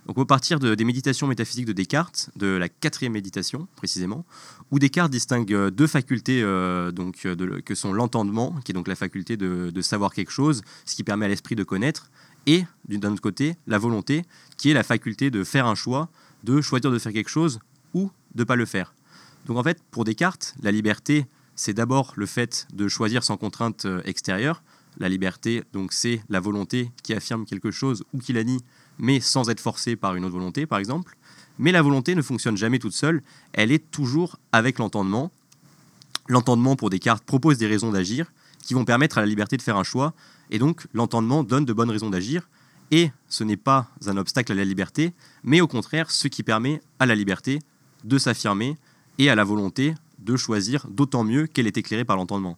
Donc 0.06 0.18
on 0.18 0.20
peut 0.20 0.26
partir 0.26 0.58
de- 0.60 0.74
des 0.74 0.84
méditations 0.84 1.26
métaphysiques 1.26 1.64
de 1.64 1.72
Descartes, 1.72 2.28
de 2.36 2.48
la 2.48 2.68
quatrième 2.68 3.14
méditation 3.14 3.66
précisément, 3.76 4.26
où 4.70 4.78
Descartes 4.78 5.10
distingue 5.10 5.70
deux 5.70 5.86
facultés 5.86 6.42
donc, 6.92 7.26
que 7.64 7.74
sont 7.74 7.94
l'entendement, 7.94 8.54
qui 8.66 8.72
est 8.72 8.74
donc 8.74 8.88
la 8.88 8.96
faculté 8.96 9.38
de, 9.38 9.80
savoir 9.80 10.12
quelque 10.12 10.32
chose, 10.32 10.60
ce 10.84 10.94
qui 10.94 11.04
permet 11.04 11.24
à 11.24 11.28
l'esprit 11.28 11.54
de 11.54 11.64
connaître, 11.64 12.10
et 12.46 12.64
du- 12.86 12.98
d'un 12.98 13.12
autre 13.12 13.22
côté 13.22 13.56
la 13.66 13.78
volonté, 13.78 14.24
qui 14.58 14.70
est 14.70 14.74
la 14.74 14.82
faculté 14.82 15.30
de 15.30 15.42
faire 15.42 15.66
un 15.66 15.74
choix, 15.74 16.10
de 16.44 16.60
choisir 16.60 16.90
de 16.90 16.98
faire 16.98 17.12
quelque 17.14 17.30
chose 17.30 17.60
ou 17.94 18.10
de 18.34 18.44
pas 18.44 18.56
le 18.56 18.66
faire. 18.66 18.94
Donc 19.46 19.56
en 19.56 19.62
fait, 19.62 19.82
pour 19.90 20.04
Descartes, 20.04 20.54
la 20.62 20.70
liberté, 20.70 21.26
c'est 21.58 21.74
d'abord 21.74 22.12
le 22.16 22.26
fait 22.26 22.68
de 22.72 22.86
choisir 22.86 23.24
sans 23.24 23.36
contrainte 23.36 23.84
euh, 23.84 24.00
extérieure. 24.04 24.62
La 24.98 25.08
liberté, 25.08 25.64
donc, 25.72 25.92
c'est 25.92 26.22
la 26.28 26.40
volonté 26.40 26.90
qui 27.02 27.14
affirme 27.14 27.44
quelque 27.44 27.70
chose 27.70 28.04
ou 28.12 28.18
qui 28.18 28.32
la 28.32 28.44
nie, 28.44 28.60
mais 28.98 29.20
sans 29.20 29.50
être 29.50 29.60
forcé 29.60 29.96
par 29.96 30.14
une 30.14 30.24
autre 30.24 30.34
volonté, 30.34 30.66
par 30.66 30.78
exemple. 30.78 31.16
Mais 31.58 31.72
la 31.72 31.82
volonté 31.82 32.14
ne 32.14 32.22
fonctionne 32.22 32.56
jamais 32.56 32.78
toute 32.78 32.92
seule, 32.92 33.22
elle 33.52 33.72
est 33.72 33.90
toujours 33.90 34.38
avec 34.52 34.78
l'entendement. 34.78 35.30
L'entendement, 36.28 36.76
pour 36.76 36.90
Descartes, 36.90 37.24
propose 37.24 37.58
des 37.58 37.66
raisons 37.66 37.90
d'agir 37.90 38.32
qui 38.62 38.74
vont 38.74 38.84
permettre 38.84 39.18
à 39.18 39.20
la 39.22 39.26
liberté 39.26 39.56
de 39.56 39.62
faire 39.62 39.76
un 39.76 39.84
choix, 39.84 40.14
et 40.50 40.58
donc 40.58 40.86
l'entendement 40.92 41.42
donne 41.42 41.64
de 41.64 41.72
bonnes 41.72 41.90
raisons 41.90 42.10
d'agir, 42.10 42.48
et 42.90 43.10
ce 43.28 43.44
n'est 43.44 43.56
pas 43.56 43.88
un 44.06 44.16
obstacle 44.16 44.52
à 44.52 44.54
la 44.54 44.64
liberté, 44.64 45.12
mais 45.42 45.60
au 45.60 45.66
contraire 45.66 46.10
ce 46.10 46.28
qui 46.28 46.42
permet 46.42 46.80
à 46.98 47.06
la 47.06 47.14
liberté 47.14 47.60
de 48.04 48.18
s'affirmer 48.18 48.76
et 49.18 49.30
à 49.30 49.34
la 49.34 49.44
volonté 49.44 49.94
de 50.18 50.36
choisir, 50.36 50.86
d'autant 50.88 51.24
mieux 51.24 51.46
qu'elle 51.46 51.66
est 51.66 51.76
éclairée 51.76 52.04
par 52.04 52.16
l'entendement. 52.16 52.56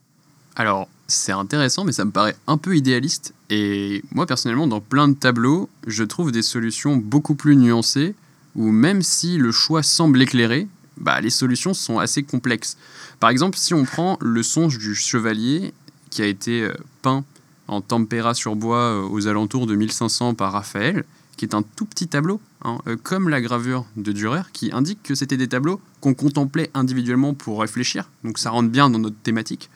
Alors, 0.55 0.87
c'est 1.07 1.31
intéressant, 1.31 1.83
mais 1.83 1.91
ça 1.91 2.05
me 2.05 2.11
paraît 2.11 2.35
un 2.47 2.57
peu 2.57 2.75
idéaliste. 2.75 3.33
Et 3.49 4.03
moi, 4.11 4.25
personnellement, 4.25 4.67
dans 4.67 4.81
plein 4.81 5.07
de 5.07 5.13
tableaux, 5.13 5.69
je 5.87 6.03
trouve 6.03 6.31
des 6.31 6.41
solutions 6.41 6.97
beaucoup 6.97 7.35
plus 7.35 7.55
nuancées, 7.55 8.15
où 8.55 8.71
même 8.71 9.01
si 9.01 9.37
le 9.37 9.51
choix 9.51 9.83
semble 9.83 10.21
éclairé, 10.21 10.67
bah, 10.97 11.21
les 11.21 11.29
solutions 11.29 11.73
sont 11.73 11.99
assez 11.99 12.23
complexes. 12.23 12.77
Par 13.19 13.29
exemple, 13.29 13.57
si 13.57 13.73
on 13.73 13.85
prend 13.85 14.17
le 14.21 14.43
songe 14.43 14.77
du 14.77 14.93
chevalier, 14.95 15.73
qui 16.09 16.21
a 16.21 16.25
été 16.25 16.63
euh, 16.63 16.73
peint 17.01 17.23
en 17.67 17.81
tempéra 17.81 18.33
sur 18.33 18.55
bois 18.55 18.77
euh, 18.77 19.07
aux 19.09 19.27
alentours 19.27 19.67
de 19.67 19.75
1500 19.75 20.35
par 20.35 20.51
Raphaël, 20.51 21.05
qui 21.41 21.45
est 21.45 21.55
un 21.55 21.63
tout 21.63 21.85
petit 21.85 22.07
tableau, 22.07 22.39
hein, 22.61 22.77
euh, 22.85 22.95
comme 23.01 23.27
la 23.27 23.41
gravure 23.41 23.87
de 23.97 24.11
Dürer, 24.11 24.43
qui 24.53 24.71
indique 24.71 25.01
que 25.01 25.15
c'était 25.15 25.37
des 25.37 25.47
tableaux 25.47 25.81
qu'on 25.99 26.13
contemplait 26.13 26.69
individuellement 26.75 27.33
pour 27.33 27.61
réfléchir, 27.61 28.07
donc 28.23 28.37
ça 28.37 28.51
rentre 28.51 28.69
bien 28.69 28.91
dans 28.91 28.99
notre 28.99 29.15
thématique. 29.15 29.71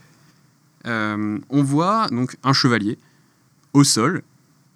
euh, 0.86 1.40
on 1.50 1.64
voit 1.64 2.08
donc 2.12 2.38
un 2.44 2.54
chevalier 2.54 3.00
au 3.74 3.84
sol, 3.84 4.22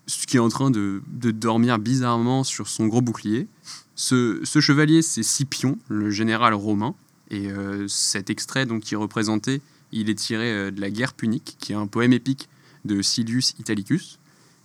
qui 0.07 0.37
est 0.37 0.39
en 0.39 0.49
train 0.49 0.71
de, 0.71 1.03
dormir 1.05 1.77
bizarrement 1.77 2.43
sur 2.43 2.67
son 2.67 2.87
gros 2.87 3.01
bouclier. 3.01 3.47
Ce, 3.93 4.41
chevalier, 4.59 5.03
c'est 5.03 5.21
Scipion, 5.21 5.77
le 5.89 6.09
général 6.09 6.55
romain. 6.55 6.95
Et 7.29 7.51
euh, 7.51 7.87
cet 7.87 8.31
extrait 8.31 8.65
donc, 8.65 8.81
qui 8.81 8.95
est 8.95 8.97
représenté, 8.97 9.61
il 9.91 10.09
est 10.09 10.15
tiré 10.15 10.71
de 10.71 10.81
la 10.81 10.89
guerre 10.89 11.13
punique, 11.13 11.55
qui 11.59 11.71
est 11.71 11.75
un 11.75 11.85
poème 11.85 12.13
épique 12.13 12.49
de 12.83 13.03
Silius 13.03 13.53
Italicus. 13.59 14.17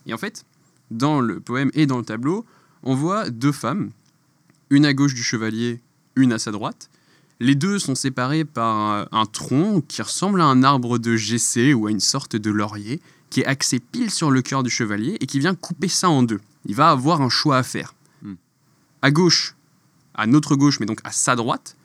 Et 0.06 0.14
en 0.14 0.18
fait, 0.18 0.46
dans 0.96 1.20
le 1.20 1.40
poème 1.40 1.70
et 1.74 1.86
dans 1.86 1.98
le 1.98 2.04
tableau, 2.04 2.44
on 2.82 2.94
voit 2.94 3.30
deux 3.30 3.52
femmes, 3.52 3.90
une 4.70 4.86
à 4.86 4.94
gauche 4.94 5.14
du 5.14 5.22
chevalier, 5.22 5.80
une 6.16 6.32
à 6.32 6.38
sa 6.38 6.50
droite. 6.50 6.90
Les 7.40 7.54
deux 7.54 7.78
sont 7.78 7.94
séparés 7.94 8.44
par 8.44 8.76
un, 8.76 9.08
un 9.10 9.26
tronc 9.26 9.82
qui 9.88 10.02
ressemble 10.02 10.40
à 10.40 10.44
un 10.44 10.62
arbre 10.62 10.98
de 10.98 11.16
GC 11.16 11.74
ou 11.74 11.86
à 11.86 11.90
une 11.90 12.00
sorte 12.00 12.36
de 12.36 12.50
laurier, 12.50 13.00
qui 13.34 13.40
est 13.40 13.46
axé 13.46 13.80
pile 13.80 14.10
sur 14.10 14.30
le 14.30 14.42
cœur 14.42 14.62
du 14.62 14.70
chevalier 14.70 15.16
et 15.20 15.26
qui 15.26 15.40
vient 15.40 15.56
couper 15.56 15.88
ça 15.88 16.08
en 16.08 16.22
deux. 16.22 16.40
Il 16.66 16.76
va 16.76 16.90
avoir 16.90 17.20
un 17.20 17.28
choix 17.28 17.56
à 17.56 17.64
faire. 17.64 17.92
Hmm. 18.22 18.34
À 19.02 19.10
gauche, 19.10 19.56
à 20.14 20.28
notre 20.28 20.54
gauche, 20.54 20.78
mais 20.78 20.86
donc 20.86 21.00
à 21.02 21.10
sa 21.10 21.34
droite, 21.34 21.76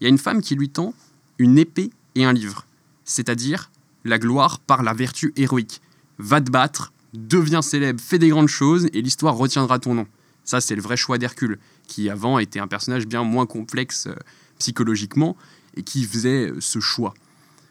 il 0.00 0.04
y 0.04 0.06
a 0.06 0.08
une 0.08 0.18
femme 0.18 0.40
qui 0.40 0.54
lui 0.54 0.70
tend 0.70 0.94
une 1.38 1.58
épée 1.58 1.90
et 2.14 2.24
un 2.24 2.32
livre, 2.32 2.66
c'est-à-dire 3.04 3.70
la 4.04 4.18
gloire 4.18 4.60
par 4.60 4.82
la 4.82 4.94
vertu 4.94 5.34
héroïque. 5.36 5.82
Va 6.18 6.40
te 6.40 6.50
battre, 6.50 6.93
deviens 7.14 7.62
célèbre, 7.62 8.00
fais 8.00 8.18
des 8.18 8.28
grandes 8.28 8.48
choses 8.48 8.88
et 8.92 9.00
l'histoire 9.00 9.36
retiendra 9.36 9.78
ton 9.78 9.94
nom. 9.94 10.06
Ça, 10.44 10.60
c'est 10.60 10.74
le 10.74 10.82
vrai 10.82 10.96
choix 10.96 11.16
d'Hercule, 11.16 11.58
qui 11.86 12.10
avant 12.10 12.38
était 12.38 12.60
un 12.60 12.66
personnage 12.66 13.06
bien 13.06 13.22
moins 13.22 13.46
complexe 13.46 14.08
euh, 14.08 14.14
psychologiquement 14.58 15.36
et 15.76 15.82
qui 15.82 16.04
faisait 16.04 16.50
euh, 16.50 16.60
ce 16.60 16.80
choix. 16.80 17.14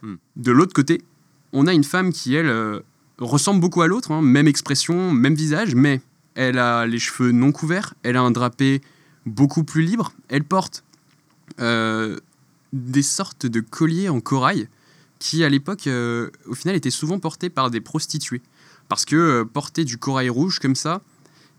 Hmm. 0.02 0.16
De 0.36 0.52
l'autre 0.52 0.74
côté, 0.74 1.04
on 1.52 1.68
a 1.68 1.74
une 1.74 1.84
femme 1.84 2.12
qui, 2.12 2.34
elle, 2.34 2.48
euh, 2.48 2.80
ressemble 3.20 3.60
beaucoup 3.60 3.82
à 3.82 3.88
l'autre, 3.88 4.12
hein, 4.12 4.22
même 4.22 4.48
expression, 4.48 5.12
même 5.12 5.36
visage, 5.36 5.76
mais 5.76 6.02
elle 6.36 6.58
a 6.58 6.86
les 6.86 7.00
cheveux 7.00 7.32
non 7.32 7.52
couverts, 7.52 7.94
elle 8.04 8.18
a 8.18 8.22
un 8.22 8.32
drapé 8.32 8.82
beaucoup 9.26 9.64
plus 9.64 9.84
libre, 9.84 10.14
elle 10.30 10.44
porte 10.44 10.84
euh, 11.60 12.18
des 12.74 13.04
sortes 13.04 13.46
de 13.46 13.60
colliers 13.60 14.10
en 14.10 14.20
corail 14.20 14.68
qui, 15.20 15.44
à 15.44 15.50
l'époque, 15.50 15.88
euh, 15.88 16.32
au 16.48 16.56
final, 16.56 16.76
étaient 16.76 16.92
souvent 16.92 17.20
portés 17.20 17.50
par 17.50 17.70
des 17.70 17.80
prostituées. 17.80 18.42
Parce 18.90 19.06
que 19.06 19.16
euh, 19.16 19.46
porter 19.46 19.86
du 19.86 19.98
corail 19.98 20.30
rouge 20.30 20.60
comme 20.60 20.76
ça, 20.76 21.02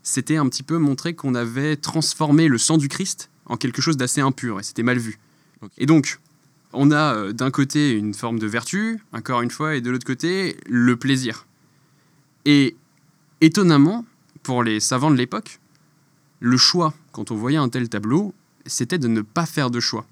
c'était 0.03 0.37
un 0.37 0.47
petit 0.47 0.63
peu 0.63 0.77
montrer 0.77 1.15
qu'on 1.15 1.35
avait 1.35 1.75
transformé 1.75 2.47
le 2.47 2.57
sang 2.57 2.77
du 2.77 2.87
Christ 2.87 3.29
en 3.45 3.57
quelque 3.57 3.81
chose 3.81 3.97
d'assez 3.97 4.21
impur, 4.21 4.59
et 4.59 4.63
c'était 4.63 4.83
mal 4.83 4.97
vu. 4.97 5.19
Et 5.77 5.85
donc, 5.85 6.19
on 6.73 6.91
a 6.91 7.15
euh, 7.15 7.33
d'un 7.33 7.51
côté 7.51 7.91
une 7.91 8.13
forme 8.13 8.39
de 8.39 8.47
vertu, 8.47 9.01
encore 9.13 9.41
une 9.41 9.51
fois, 9.51 9.75
et 9.75 9.81
de 9.81 9.89
l'autre 9.89 10.05
côté, 10.05 10.57
le 10.67 10.95
plaisir. 10.95 11.45
Et 12.45 12.75
étonnamment, 13.41 14.05
pour 14.43 14.63
les 14.63 14.79
savants 14.79 15.11
de 15.11 15.15
l'époque, 15.15 15.59
le 16.39 16.57
choix, 16.57 16.93
quand 17.11 17.31
on 17.31 17.35
voyait 17.35 17.57
un 17.57 17.69
tel 17.69 17.89
tableau, 17.89 18.33
c'était 18.65 18.99
de 18.99 19.07
ne 19.07 19.21
pas 19.21 19.45
faire 19.45 19.71
de 19.71 19.79
choix. 19.79 20.05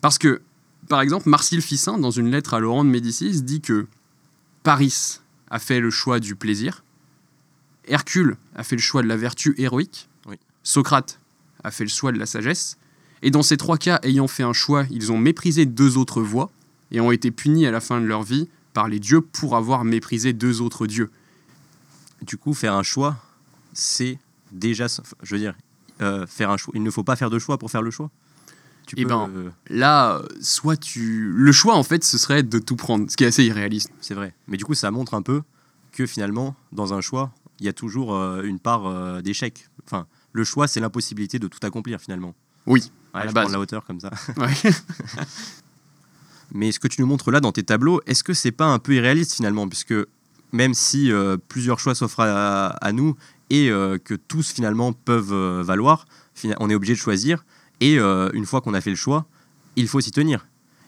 Parce 0.00 0.18
que, 0.18 0.40
par 0.88 1.00
exemple, 1.00 1.28
Marcille 1.28 1.62
Ficin, 1.62 1.98
dans 1.98 2.10
une 2.10 2.30
lettre 2.30 2.54
à 2.54 2.60
Laurent 2.60 2.84
de 2.84 2.90
Médicis, 2.90 3.42
dit 3.42 3.60
que 3.60 3.86
Paris 4.62 5.20
a 5.50 5.58
fait 5.58 5.80
le 5.80 5.90
choix 5.90 6.20
du 6.20 6.34
plaisir, 6.36 6.84
Hercule 7.86 8.36
a 8.54 8.64
fait 8.64 8.76
le 8.76 8.82
choix 8.82 9.02
de 9.02 9.08
la 9.08 9.16
vertu 9.16 9.54
héroïque, 9.58 10.08
Oui. 10.26 10.36
Socrate 10.62 11.20
a 11.62 11.70
fait 11.70 11.84
le 11.84 11.90
choix 11.90 12.12
de 12.12 12.18
la 12.18 12.26
sagesse, 12.26 12.78
et 13.22 13.30
dans 13.30 13.42
ces 13.42 13.56
trois 13.56 13.78
cas, 13.78 14.00
ayant 14.02 14.28
fait 14.28 14.42
un 14.42 14.52
choix, 14.52 14.84
ils 14.90 15.10
ont 15.10 15.18
méprisé 15.18 15.64
deux 15.64 15.96
autres 15.96 16.20
voies 16.20 16.50
et 16.90 17.00
ont 17.00 17.10
été 17.10 17.30
punis 17.30 17.66
à 17.66 17.70
la 17.70 17.80
fin 17.80 18.00
de 18.00 18.06
leur 18.06 18.22
vie 18.22 18.48
par 18.74 18.86
les 18.88 19.00
dieux 19.00 19.22
pour 19.22 19.56
avoir 19.56 19.84
méprisé 19.84 20.32
deux 20.34 20.60
autres 20.60 20.86
dieux. 20.86 21.10
Du 22.20 22.36
coup, 22.36 22.52
faire 22.52 22.74
un 22.74 22.82
choix, 22.82 23.16
c'est 23.72 24.18
déjà. 24.52 24.86
Je 25.22 25.34
veux 25.34 25.40
dire, 25.40 25.54
euh, 26.02 26.26
faire 26.26 26.50
un 26.50 26.56
choix. 26.56 26.72
Il 26.76 26.82
ne 26.82 26.90
faut 26.90 27.02
pas 27.02 27.16
faire 27.16 27.30
de 27.30 27.38
choix 27.38 27.56
pour 27.56 27.70
faire 27.70 27.82
le 27.82 27.90
choix? 27.90 28.10
Tu 28.86 28.94
Eh 28.98 29.02
peux, 29.02 29.08
ben, 29.08 29.30
euh, 29.34 29.50
Là, 29.70 30.22
soit 30.40 30.76
tu... 30.76 31.32
Le 31.34 31.52
choix, 31.52 31.74
en 31.76 31.82
fait, 31.82 32.04
ce 32.04 32.18
serait 32.18 32.42
de 32.42 32.58
tout 32.58 32.76
prendre, 32.76 33.10
ce 33.10 33.16
qui 33.16 33.24
est 33.24 33.28
assez 33.28 33.44
irréaliste. 33.44 33.90
c'est 34.00 34.14
vrai. 34.14 34.34
Mais 34.48 34.56
du 34.56 34.64
coup, 34.64 34.74
ça 34.74 34.90
montre 34.90 35.14
un 35.14 35.22
peu 35.22 35.42
que 35.92 36.06
finalement, 36.06 36.54
dans 36.72 36.92
un 36.92 37.00
choix, 37.00 37.32
il 37.60 37.66
y 37.66 37.68
a 37.68 37.72
toujours 37.72 38.14
euh, 38.14 38.42
une 38.42 38.58
part 38.58 38.86
euh, 38.86 39.22
d'échec. 39.22 39.68
Enfin, 39.86 40.06
le 40.32 40.44
choix, 40.44 40.66
c'est 40.68 40.80
l'impossibilité 40.80 41.38
de 41.38 41.46
tout 41.48 41.60
accomplir 41.62 42.00
finalement. 42.00 42.34
Oui, 42.66 42.90
à 43.12 43.20
la 43.24 43.28
je 43.30 43.34
base. 43.34 43.44
prends 43.44 43.48
de 43.50 43.54
la 43.54 43.60
hauteur 43.60 43.84
comme 43.84 44.00
ça. 44.00 44.10
Ouais. 44.36 44.52
Mais 46.52 46.72
ce 46.72 46.78
que 46.78 46.88
tu 46.88 47.00
nous 47.00 47.06
montres 47.06 47.30
là 47.30 47.40
dans 47.40 47.52
tes 47.52 47.62
tableaux, 47.62 48.00
est-ce 48.06 48.22
que 48.22 48.32
c'est 48.34 48.52
pas 48.52 48.66
un 48.66 48.78
peu 48.78 48.94
irréaliste 48.94 49.34
finalement? 49.34 49.68
Puisque 49.68 49.94
même 50.52 50.74
si 50.74 51.10
plusieurs 51.48 51.80
choix 51.80 51.94
s'offrent 51.94 52.20
à, 52.20 52.66
à 52.68 52.92
nous 52.92 53.16
et 53.50 53.68
que 54.04 54.14
tous 54.14 54.52
finalement 54.52 54.92
peuvent 54.92 55.34
valoir, 55.62 56.06
on 56.60 56.70
est 56.70 56.74
obligé 56.74 56.92
de 56.92 56.98
choisir. 56.98 57.44
Et 57.80 57.98
euh, 57.98 58.30
une 58.32 58.46
fois 58.46 58.60
qu'on 58.60 58.74
a 58.74 58.80
fait 58.80 58.90
le 58.90 58.96
choix, 58.96 59.26
il 59.76 59.88
faut 59.88 60.00
s'y 60.00 60.10
tenir. 60.10 60.46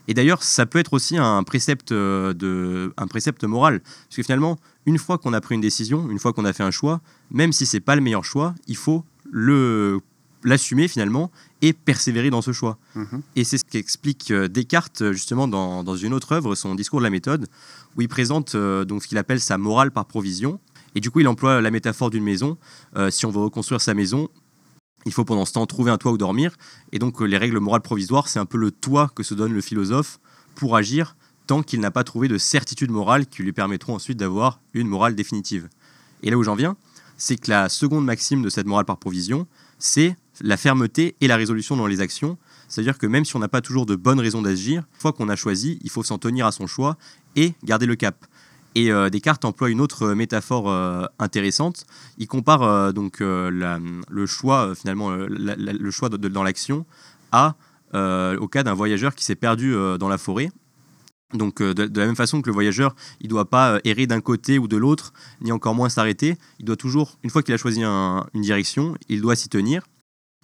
Et 0.09 0.15
d'ailleurs, 0.15 0.43
ça 0.43 0.67
peut 0.67 0.79
être 0.79 0.93
aussi 0.93 1.17
un 1.17 1.43
précepte, 1.43 1.93
euh, 1.93 2.33
de, 2.33 2.93
un 2.97 3.07
précepte 3.07 3.43
moral. 3.45 3.81
Parce 3.81 4.17
que 4.17 4.23
finalement, 4.23 4.59
une 4.87 4.99
fois 4.99 5.19
qu'on 5.19 5.33
a 5.33 5.41
pris 5.41 5.57
une 5.57 5.61
décision, 5.61 6.09
une 6.11 6.19
fois 6.19 6.33
qu'on 6.33 6.45
a 6.45 6.53
fait 6.53 6.63
un 6.63 6.71
choix, 6.71 7.01
même 7.31 7.53
si 7.53 7.67
c'est 7.67 7.81
pas 7.81 7.97
le 7.97 8.03
meilleur 8.03 8.25
choix, 8.25 8.55
il 8.69 8.77
faut 8.77 9.05
le 9.31 10.01
l'assumer 10.47 10.87
finalement 10.89 11.31
et 11.61 11.73
persévérer 11.73 12.31
dans 12.31 12.41
ce 12.41 12.53
choix. 12.53 12.79
Mhm. 12.95 13.23
Et 13.35 13.45
c'est 13.45 13.59
ce 13.59 13.65
qu'explique 13.65 14.31
euh, 14.31 14.49
Descartes 14.49 15.13
justement 15.13 15.49
dans, 15.49 15.83
dans 15.83 15.97
une 15.97 16.15
autre 16.15 16.33
œuvre, 16.33 16.55
son 16.55 16.75
discours 16.75 17.01
de 17.01 17.05
la 17.05 17.11
méthode, 17.11 17.49
où 17.97 18.03
il 18.03 18.09
présente 18.09 18.55
euh, 18.55 18.85
donc 18.85 19.03
ce 19.03 19.09
qu'il 19.09 19.19
appelle 19.19 19.41
sa 19.41 19.59
morale 19.59 19.91
par 19.91 20.07
provision. 20.07 20.61
Et 20.95 21.01
du 21.01 21.11
coup, 21.11 21.21
il 21.21 21.29
emploie 21.29 21.61
la 21.61 21.71
métaphore 21.71 22.11
d'une 22.11 22.25
maison. 22.25 22.57
Euh, 22.97 23.11
si 23.11 23.27
on 23.27 23.31
veut 23.31 23.41
reconstruire 23.41 23.81
sa 23.81 23.93
maison, 23.93 24.29
il 25.07 25.13
faut 25.13 25.25
pendant 25.25 25.47
ce 25.47 25.55
temps 25.55 25.65
trouver 25.67 25.91
un 25.91 25.97
toit 25.97 26.13
où 26.13 26.19
dormir. 26.19 26.57
Et 26.93 26.99
donc, 26.99 27.23
euh, 27.23 27.25
les 27.25 27.39
règles 27.39 27.59
morales 27.59 27.81
provisoires, 27.81 28.29
c'est 28.29 28.41
un 28.41 28.45
peu 28.45 28.59
le 28.59 28.71
toit 28.71 29.11
que 29.15 29.23
se 29.23 29.33
donne 29.33 29.55
le 29.55 29.61
philosophe 29.63 30.19
pour 30.55 30.77
agir 30.77 31.17
tant 31.47 31.63
qu'il 31.63 31.81
n'a 31.81 31.93
pas 31.93 32.05
trouvé 32.05 32.29
de 32.29 32.39
certitude 32.39 32.91
morale 32.91 33.27
qui 33.27 33.43
lui 33.43 33.53
permettront 33.53 33.95
ensuite 33.95 34.19
d'avoir 34.19 34.61
une 34.75 34.89
morale 34.89 35.15
définitive. 35.15 35.69
Et 36.23 36.31
là 36.31 36.37
où 36.37 36.43
j'en 36.43 36.57
viens, 36.57 36.77
c'est 37.17 37.37
que 37.37 37.51
la 37.51 37.69
seconde 37.69 38.05
maxime 38.05 38.43
de 38.43 38.51
cette 38.51 38.67
morale 38.67 38.85
par 38.85 38.99
provision, 38.99 39.47
c'est 39.79 40.17
la 40.41 40.57
fermeté 40.57 41.15
et 41.21 41.29
la 41.29 41.37
résolution 41.37 41.77
dans 41.77 41.87
les 41.87 42.01
actions. 42.01 42.37
C'est-à-dire 42.69 42.99
que 42.99 43.07
même 43.07 43.25
si 43.25 43.37
on 43.37 43.39
n'a 43.39 43.49
pas 43.49 43.61
toujours 43.61 43.87
de 43.87 43.95
bonnes 43.95 44.21
raisons 44.21 44.43
d'agir, 44.43 44.83
fois 44.99 45.13
qu'on 45.13 45.29
a 45.29 45.37
choisi, 45.37 45.79
il 45.83 45.91
faut 45.91 46.03
s'en 46.03 46.19
tenir 46.19 46.47
à 46.47 46.53
son 46.53 46.67
choix 46.67 46.99
et 47.37 47.55
garder 47.63 47.87
le 47.87 47.95
cap. 47.95 48.27
Et 48.77 48.93
euh, 48.93 49.09
Descartes 49.09 49.47
emploie 49.47 49.71
une 49.71 49.81
autre 49.81 50.03
euh, 50.03 50.15
métaphore 50.15 50.71
euh, 50.71 51.07
intéressante. 51.19 51.87
Il 52.19 52.29
compare 52.29 52.93
donc 52.93 53.21
le 53.21 54.27
choix 54.27 54.75
finalement 54.75 55.11
le 55.11 55.91
choix 55.91 56.11
dans 56.11 56.43
l'action 56.43 56.85
à 57.33 57.55
au 57.95 58.49
cas 58.49 58.63
d'un 58.63 58.75
voyageur 58.75 59.15
qui 59.15 59.25
s'est 59.25 59.35
perdu 59.35 59.75
dans 59.99 60.09
la 60.09 60.19
forêt. 60.19 60.51
Donc 61.33 61.63
de, 61.63 61.99
la 61.99 62.07
même 62.07 62.17
façon 62.17 62.43
que 62.43 62.49
le 62.49 62.53
voyageur, 62.53 62.95
il 63.21 63.29
doit 63.29 63.49
pas 63.49 63.81
errer 63.85 64.07
d'un 64.07 64.21
côté 64.21 64.59
ou 64.59 64.69
de 64.69 64.77
l'autre, 64.77 65.13
ni 65.41 65.53
encore 65.53 65.75
moins 65.75 65.89
s'arrêter. 65.89 66.37
Il 66.59 66.67
doit 66.67 66.77
toujours, 66.77 67.19
une 67.23 67.31
fois 67.31 67.43
qu'il 67.43 67.55
a 67.55 67.57
choisi 67.57 67.83
un- 67.83 68.27
une 68.35 68.43
direction, 68.43 68.95
il 69.09 69.23
doit 69.23 69.37
s'y 69.37 69.49
tenir. 69.49 69.87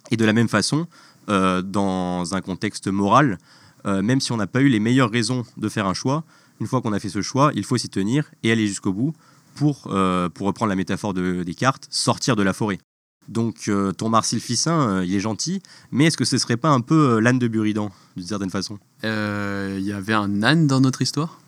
Et 0.09 0.17
de 0.17 0.25
la 0.25 0.33
même 0.33 0.49
façon, 0.49 0.87
dans 1.27 2.33
un 2.33 2.41
contexte 2.41 2.87
moral, 2.87 3.37
même 3.85 4.19
si 4.19 4.31
on 4.31 4.37
n'a 4.37 4.47
pas 4.47 4.61
eu 4.61 4.69
les 4.69 4.79
meilleures 4.79 5.11
raisons 5.11 5.45
de 5.57 5.69
faire 5.69 5.85
un 5.85 5.93
choix, 5.93 6.23
une 6.63 6.69
fois 6.69 6.81
qu'on 6.81 6.93
a 6.93 6.99
fait 6.99 7.09
ce 7.09 7.21
choix, 7.21 7.51
il 7.55 7.65
faut 7.65 7.75
s'y 7.77 7.89
tenir 7.89 8.31
et 8.41 8.49
aller 8.53 8.67
jusqu'au 8.67 8.93
bout 8.93 9.13
pour, 9.53 9.87
euh, 9.87 10.29
pour 10.29 10.47
reprendre 10.47 10.69
la 10.69 10.77
métaphore 10.77 11.13
de 11.13 11.43
Descartes, 11.43 11.87
sortir 11.89 12.37
de 12.37 12.41
la 12.41 12.53
forêt. 12.53 12.79
Donc 13.27 13.67
euh, 13.67 13.91
ton 13.91 14.07
Marcille 14.07 14.39
Ficin, 14.39 14.79
euh, 14.79 15.05
il 15.05 15.13
est 15.13 15.19
gentil, 15.19 15.61
mais 15.91 16.05
est-ce 16.05 16.15
que 16.15 16.23
ce 16.23 16.37
serait 16.37 16.55
pas 16.55 16.69
un 16.69 16.79
peu 16.79 17.15
euh, 17.15 17.19
l'âne 17.19 17.37
de 17.37 17.49
Buridan, 17.49 17.91
d'une 18.15 18.25
certaine 18.25 18.49
façon? 18.49 18.79
Il 19.03 19.81
y 19.81 19.91
avait 19.91 20.13
un 20.13 20.41
âne 20.41 20.67
dans 20.67 20.79
notre 20.79 21.01
histoire? 21.01 21.41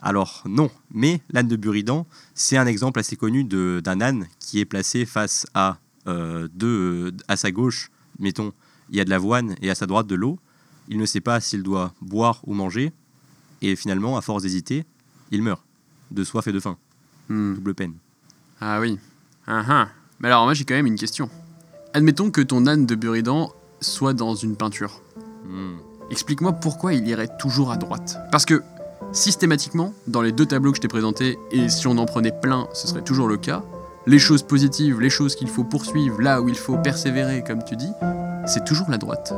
Alors 0.00 0.42
non, 0.46 0.70
mais 0.90 1.20
l'âne 1.30 1.48
de 1.48 1.56
Buridan, 1.56 2.06
c'est 2.34 2.56
un 2.56 2.66
exemple 2.66 3.00
assez 3.00 3.16
connu 3.16 3.44
de- 3.44 3.82
d'un 3.84 4.00
âne 4.00 4.26
qui 4.40 4.60
est 4.60 4.64
placé 4.64 5.04
face 5.04 5.46
à 5.52 5.76
deux, 6.06 7.12
à 7.28 7.36
sa 7.36 7.50
gauche, 7.50 7.90
mettons, 8.18 8.52
il 8.88 8.96
y 8.96 9.00
a 9.00 9.04
de 9.04 9.10
l'avoine 9.10 9.56
et 9.60 9.68
à 9.68 9.74
sa 9.74 9.84
droite 9.84 10.06
de 10.06 10.14
l'eau. 10.14 10.38
Il 10.88 10.98
ne 10.98 11.06
sait 11.06 11.22
pas 11.22 11.40
s'il 11.40 11.62
doit 11.62 11.94
boire 12.02 12.40
ou 12.46 12.52
manger, 12.52 12.92
et 13.64 13.76
finalement, 13.76 14.16
à 14.16 14.20
force 14.20 14.42
d'hésiter, 14.42 14.84
il 15.30 15.42
meurt 15.42 15.62
de 16.10 16.24
soif 16.24 16.46
et 16.46 16.52
de 16.52 16.60
faim. 16.60 16.76
Hmm. 17.28 17.54
Double 17.54 17.74
peine. 17.74 17.94
Ah 18.60 18.80
oui. 18.80 18.98
Ah 19.46 19.64
ah. 19.68 19.88
Mais 20.20 20.28
alors, 20.28 20.44
moi, 20.44 20.54
j'ai 20.54 20.64
quand 20.64 20.74
même 20.74 20.86
une 20.86 20.98
question. 20.98 21.28
Admettons 21.92 22.30
que 22.30 22.40
ton 22.40 22.66
âne 22.66 22.86
de 22.86 22.94
Buridan 22.94 23.52
soit 23.80 24.14
dans 24.14 24.34
une 24.34 24.56
peinture. 24.56 25.00
Hmm. 25.46 25.76
Explique-moi 26.10 26.52
pourquoi 26.52 26.94
il 26.94 27.06
irait 27.08 27.30
toujours 27.38 27.72
à 27.72 27.76
droite. 27.76 28.18
Parce 28.30 28.44
que, 28.44 28.62
systématiquement, 29.12 29.94
dans 30.06 30.22
les 30.22 30.32
deux 30.32 30.46
tableaux 30.46 30.72
que 30.72 30.76
je 30.76 30.82
t'ai 30.82 30.88
présentés, 30.88 31.38
et 31.50 31.68
si 31.68 31.86
on 31.86 31.96
en 31.98 32.06
prenait 32.06 32.32
plein, 32.32 32.68
ce 32.74 32.86
serait 32.86 33.02
toujours 33.02 33.28
le 33.28 33.36
cas, 33.36 33.64
les 34.06 34.18
choses 34.18 34.42
positives, 34.42 35.00
les 35.00 35.10
choses 35.10 35.34
qu'il 35.34 35.48
faut 35.48 35.64
poursuivre, 35.64 36.20
là 36.20 36.42
où 36.42 36.48
il 36.48 36.56
faut 36.56 36.76
persévérer, 36.76 37.42
comme 37.42 37.64
tu 37.64 37.76
dis, 37.76 37.90
c'est 38.46 38.64
toujours 38.64 38.90
la 38.90 38.98
droite. 38.98 39.32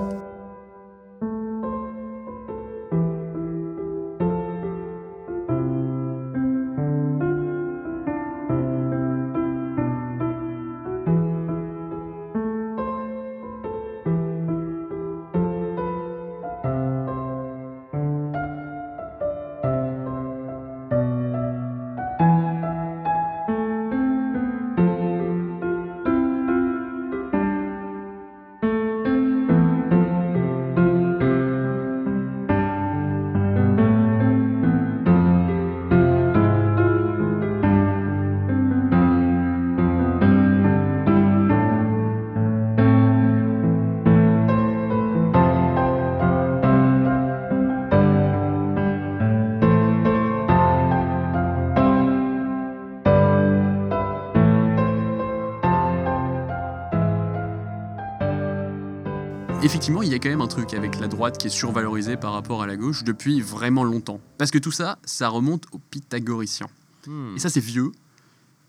Effectivement, 59.87 60.03
il 60.03 60.11
y 60.11 60.15
a 60.15 60.19
quand 60.19 60.31
même 60.31 60.41
un 60.41 60.49
truc 60.49 60.75
avec 60.75 60.99
la 60.99 61.07
droite 61.07 61.39
qui 61.39 61.47
est 61.47 61.51
survalorisée 61.51 62.17
par 62.17 62.33
rapport 62.33 62.61
à 62.61 62.67
la 62.67 62.75
gauche 62.75 63.05
depuis 63.05 63.41
vraiment 63.41 63.85
longtemps. 63.85 64.21
Parce 64.37 64.51
que 64.51 64.59
tout 64.59 64.73
ça, 64.73 64.99
ça 65.05 65.29
remonte 65.29 65.67
aux 65.71 65.79
pythagoriciens. 65.79 66.67
Hmm. 67.07 67.37
Et 67.37 67.39
ça, 67.39 67.51
c'est 67.51 67.61
vieux. 67.61 67.93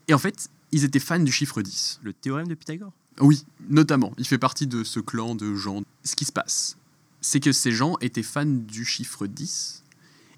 Et 0.06 0.14
en 0.14 0.18
fait, 0.18 0.48
ils 0.70 0.84
étaient 0.84 1.00
fans 1.00 1.18
du 1.18 1.32
chiffre 1.32 1.60
10. 1.60 1.98
Le 2.04 2.12
théorème 2.12 2.46
de 2.46 2.54
Pythagore? 2.54 2.92
Oui, 3.18 3.44
notamment. 3.68 4.12
Il 4.16 4.28
fait 4.28 4.38
partie 4.38 4.68
de 4.68 4.84
ce 4.84 5.00
clan 5.00 5.34
de 5.34 5.56
gens. 5.56 5.82
Ce 6.04 6.14
qui 6.14 6.24
se 6.24 6.30
passe, 6.30 6.76
c'est 7.20 7.40
que 7.40 7.50
ces 7.50 7.72
gens 7.72 7.96
étaient 8.00 8.22
fans 8.22 8.46
du 8.46 8.84
chiffre 8.84 9.26
10 9.26 9.82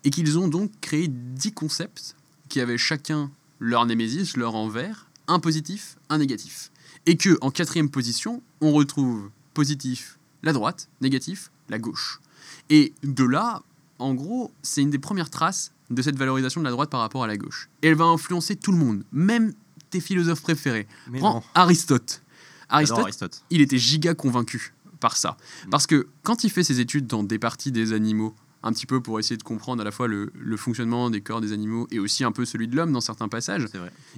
et 0.05 0.09
qu'ils 0.09 0.39
ont 0.39 0.49
donc 0.49 0.71
créé 0.81 1.09
10 1.09 1.53
concepts 1.53 2.17
qui 2.49 2.59
avaient 2.59 2.79
chacun 2.79 3.31
leur 3.59 3.85
némésis, 3.85 4.35
leur 4.35 4.55
envers, 4.55 5.11
un 5.27 5.41
positif, 5.41 5.99
un 6.09 6.17
négatif. 6.17 6.73
Et 7.05 7.19
que 7.19 7.37
en 7.43 7.51
quatrième 7.51 7.91
position, 7.91 8.43
on 8.63 8.73
retrouve 8.73 9.29
positif 9.53 10.17
la 10.43 10.53
droite, 10.53 10.89
négatif 11.01 11.51
la 11.69 11.79
gauche. 11.79 12.21
Et 12.69 12.93
de 13.03 13.25
là, 13.25 13.63
en 13.99 14.15
gros, 14.15 14.53
c'est 14.63 14.83
une 14.83 14.91
des 14.91 14.99
premières 14.99 15.31
traces 15.31 15.73
de 15.91 16.03
cette 16.03 16.17
valorisation 16.17 16.61
de 16.61 16.65
la 16.65 16.71
droite 16.71 16.91
par 16.91 17.01
rapport 17.01 17.25
à 17.25 17.27
la 17.27 17.37
gauche. 17.37 17.69
Et 17.83 17.89
elle 17.89 17.95
va 17.95 18.05
influencer 18.05 18.57
tout 18.57 18.73
le 18.73 18.79
monde, 18.79 19.05
même 19.13 19.53
tes 19.91 20.01
philosophes 20.01 20.43
préférés. 20.43 20.87
Mais 21.11 21.19
Prends 21.19 21.35
non. 21.35 21.43
Aristote. 21.55 22.23
Aristote, 22.69 23.01
Aristote. 23.01 23.43
il 23.51 23.61
était 23.61 23.79
giga 23.79 24.15
convaincu 24.15 24.73
par 25.01 25.17
ça. 25.17 25.37
Parce 25.71 25.87
que 25.87 26.09
quand 26.23 26.45
il 26.45 26.51
fait 26.51 26.63
ses 26.63 26.79
études 26.79 27.07
dans 27.07 27.25
des 27.25 27.39
parties 27.39 27.73
des 27.73 27.93
animaux, 27.93 28.35
un 28.63 28.73
petit 28.73 28.87
peu 28.87 29.01
pour 29.01 29.19
essayer 29.19 29.37
de 29.37 29.43
comprendre 29.43 29.81
à 29.81 29.85
la 29.85 29.91
fois 29.91 30.07
le, 30.07 30.31
le 30.35 30.57
fonctionnement 30.57 31.11
des 31.11 31.21
corps 31.21 31.41
des 31.41 31.53
animaux 31.53 31.89
et 31.91 31.99
aussi 31.99 32.25
un 32.25 32.33
peu 32.33 32.45
celui 32.45 32.69
de 32.69 32.77
l'homme 32.77 32.93
dans 32.93 33.01
certains 33.01 33.29
passages, 33.29 33.67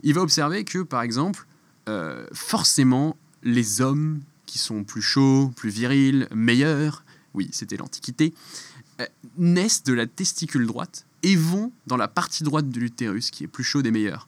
il 0.02 0.14
va 0.14 0.21
observer 0.21 0.64
que, 0.64 0.83
par 0.83 1.02
exemple, 1.02 1.47
euh, 1.88 2.26
forcément, 2.33 3.17
les 3.43 3.81
hommes 3.81 4.21
qui 4.52 4.59
sont 4.59 4.85
plus 4.85 5.00
chauds, 5.00 5.50
plus 5.56 5.71
virils, 5.71 6.28
meilleurs, 6.35 7.04
oui, 7.32 7.49
c'était 7.52 7.78
l'Antiquité, 7.78 8.35
euh, 9.00 9.06
naissent 9.38 9.82
de 9.82 9.94
la 9.94 10.06
testicule 10.06 10.66
droite 10.66 11.06
et 11.23 11.37
vont 11.37 11.73
dans 11.87 11.97
la 11.97 12.06
partie 12.06 12.44
droite 12.44 12.68
de 12.68 12.78
l'utérus 12.78 13.30
qui 13.30 13.44
est 13.44 13.47
plus 13.47 13.64
chaude 13.64 13.87
et 13.87 13.90
meilleure. 13.90 14.26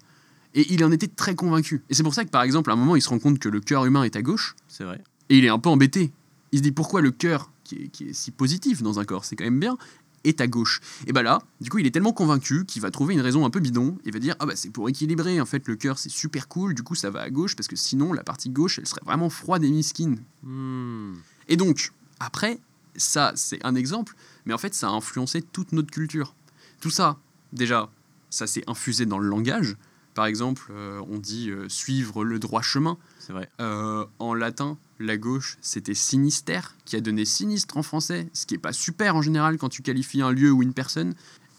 Et 0.54 0.73
il 0.73 0.83
en 0.83 0.90
était 0.93 1.09
très 1.09 1.35
convaincu. 1.35 1.83
Et 1.90 1.95
c'est 1.95 2.02
pour 2.02 2.14
ça 2.14 2.25
que, 2.25 2.31
par 2.31 2.42
exemple, 2.42 2.70
à 2.70 2.72
un 2.72 2.77
moment, 2.77 2.96
il 2.96 3.03
se 3.03 3.11
rend 3.11 3.18
compte 3.18 3.38
que 3.38 3.51
le 3.51 3.61
cœur 3.61 3.85
humain 3.85 4.03
est 4.05 4.16
à 4.16 4.22
gauche, 4.22 4.57
C'est 4.66 4.85
vrai. 4.85 4.99
et 5.29 5.37
il 5.37 5.44
est 5.44 5.51
un 5.51 5.59
peu 5.59 5.68
embêté. 5.68 6.11
Il 6.53 6.59
se 6.61 6.62
dit 6.62 6.72
pourquoi 6.72 7.03
le 7.03 7.11
cœur, 7.11 7.51
qui 7.62 7.75
est, 7.75 7.88
qui 7.88 8.05
est 8.05 8.12
si 8.14 8.31
positif 8.31 8.81
dans 8.83 8.99
un 8.99 9.05
corps, 9.05 9.27
c'est 9.27 9.37
quand 9.37 9.44
même 9.44 9.61
bien, 9.61 9.77
est 10.25 10.41
à 10.41 10.47
gauche. 10.47 10.81
Et 11.07 11.13
bah 11.13 11.23
là, 11.23 11.41
du 11.61 11.71
coup, 11.71 11.79
il 11.79 11.87
est 11.87 11.91
tellement 11.91 12.13
convaincu 12.13 12.65
qu'il 12.65 12.83
va 12.83 12.91
trouver 12.91 13.15
une 13.15 13.21
raison 13.21 13.45
un 13.45 13.51
peu 13.51 13.61
bidon. 13.61 13.97
Il 14.05 14.13
va 14.13 14.19
dire 14.19 14.37
ah 14.41 14.47
bah 14.47 14.57
c'est 14.57 14.71
pour 14.71 14.89
équilibrer. 14.89 15.41
En 15.41 15.47
fait, 15.47 15.67
le 15.69 15.77
cœur 15.77 15.99
c'est 15.99 16.11
super 16.11 16.49
cool. 16.49 16.75
Du 16.75 16.83
coup, 16.83 16.95
ça 16.95 17.11
va 17.11 17.21
à 17.21 17.31
gauche 17.31 17.57
parce 17.57 17.69
que 17.69 17.77
sinon 17.77 18.13
la 18.13 18.23
partie 18.23 18.51
gauche 18.51 18.79
elle 18.79 18.87
serait 18.87 19.05
vraiment 19.05 19.31
froide 19.31 19.65
et 19.65 19.71
misquine. 19.71 20.19
Hmm. 20.43 21.15
Et 21.49 21.57
donc 21.57 21.93
après, 22.21 22.59
ça 22.97 23.33
c'est 23.35 23.65
un 23.65 23.75
exemple, 23.75 24.15
mais 24.47 24.55
en 24.55 24.59
fait 24.59 24.75
ça 24.75 24.89
a 24.89 24.91
influencé 24.91 25.43
toute 25.43 25.73
notre 25.73 25.91
culture. 25.91 26.35
Tout 26.81 26.91
ça, 26.91 27.19
déjà, 27.53 27.91
ça 28.31 28.47
s'est 28.47 28.65
infusé 28.67 29.07
dans 29.07 29.19
le 29.19 29.29
langage. 29.29 29.77
Par 30.15 30.27
exemple, 30.27 30.71
euh, 30.71 31.01
on 31.11 31.19
dit 31.19 31.51
euh, 31.51 31.69
suivre 31.69 32.25
le 32.25 32.39
droit 32.39 32.63
chemin. 32.63 32.99
C'est 33.19 33.33
vrai. 33.33 33.49
Euh, 33.61 34.07
en 34.19 34.35
latin, 34.35 34.79
la 35.00 35.16
gauche, 35.16 35.59
c'était 35.61 35.94
sinistère, 35.94 36.74
qui 36.85 36.96
a 36.96 37.00
donné 37.00 37.24
sinistre 37.24 37.76
en 37.76 37.83
français, 37.83 38.28
ce 38.33 38.46
qui 38.46 38.54
est 38.54 38.59
pas 38.59 38.72
super 38.72 39.16
en 39.16 39.22
général 39.22 39.59
quand 39.59 39.68
tu 39.68 39.83
qualifies 39.83 40.22
un 40.22 40.30
lieu 40.30 40.50
ou 40.52 40.62
une 40.62 40.72
personne. 40.72 41.14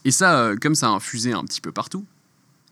Et 0.05 0.11
ça, 0.11 0.39
euh, 0.39 0.55
comme 0.55 0.75
ça 0.75 0.87
a 0.87 0.91
infusé 0.91 1.33
un 1.33 1.43
petit 1.43 1.61
peu 1.61 1.71
partout, 1.71 2.05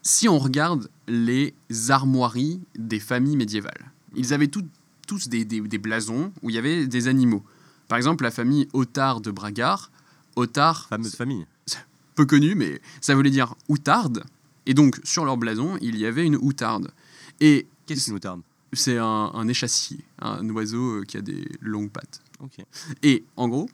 si 0.02 0.28
on 0.30 0.38
regarde 0.39 0.89
les 1.08 1.54
armoiries 1.89 2.60
des 2.78 2.99
familles 2.99 3.38
médiévales, 3.38 3.91
ils 4.15 4.34
avaient 4.34 4.47
tout- 4.47 4.67
tous 5.08 5.28
des, 5.30 5.43
des- 5.45 5.62
des 5.62 5.78
blasons 5.78 6.32
où 6.41 6.49
il 6.49 6.56
y 6.56 6.60
avait 6.60 6.88
des 6.88 7.08
animaux. 7.08 7.43
Par 7.88 7.97
exemple, 7.97 8.23
la 8.23 8.32
famille 8.32 8.67
Otard 8.73 9.19
de 9.21 9.32
Bragard, 9.32 9.91
Otard, 10.36 10.88
Fameuse 10.89 11.15
famille. 11.15 11.45
peu 12.15 12.26
connu, 12.26 12.56
mais 12.56 12.82
ça 13.02 13.15
voulait 13.15 13.30
dire 13.30 13.56
outarde. 13.69 14.23
Et 14.65 14.73
donc, 14.73 14.99
sur 15.04 15.26
leur 15.26 15.36
blason, 15.38 15.78
il 15.82 15.97
y 15.97 16.06
avait 16.06 16.26
une 16.26 16.38
outarde. 16.38 16.91
Et 17.41 17.67
Qu'est-ce 17.86 18.06
qui 18.06 18.12
nous 18.12 18.19
tarde 18.19 18.41
c'est 18.74 18.98
un, 18.98 19.32
un 19.34 19.48
échassier, 19.48 20.00
un 20.20 20.48
oiseau 20.50 21.00
euh, 21.00 21.04
qui 21.04 21.18
a 21.18 21.22
des 21.22 21.48
longues 21.62 21.92
pattes. 21.92 22.22
Et 23.04 23.24
en 23.38 23.48
gros, 23.48 23.70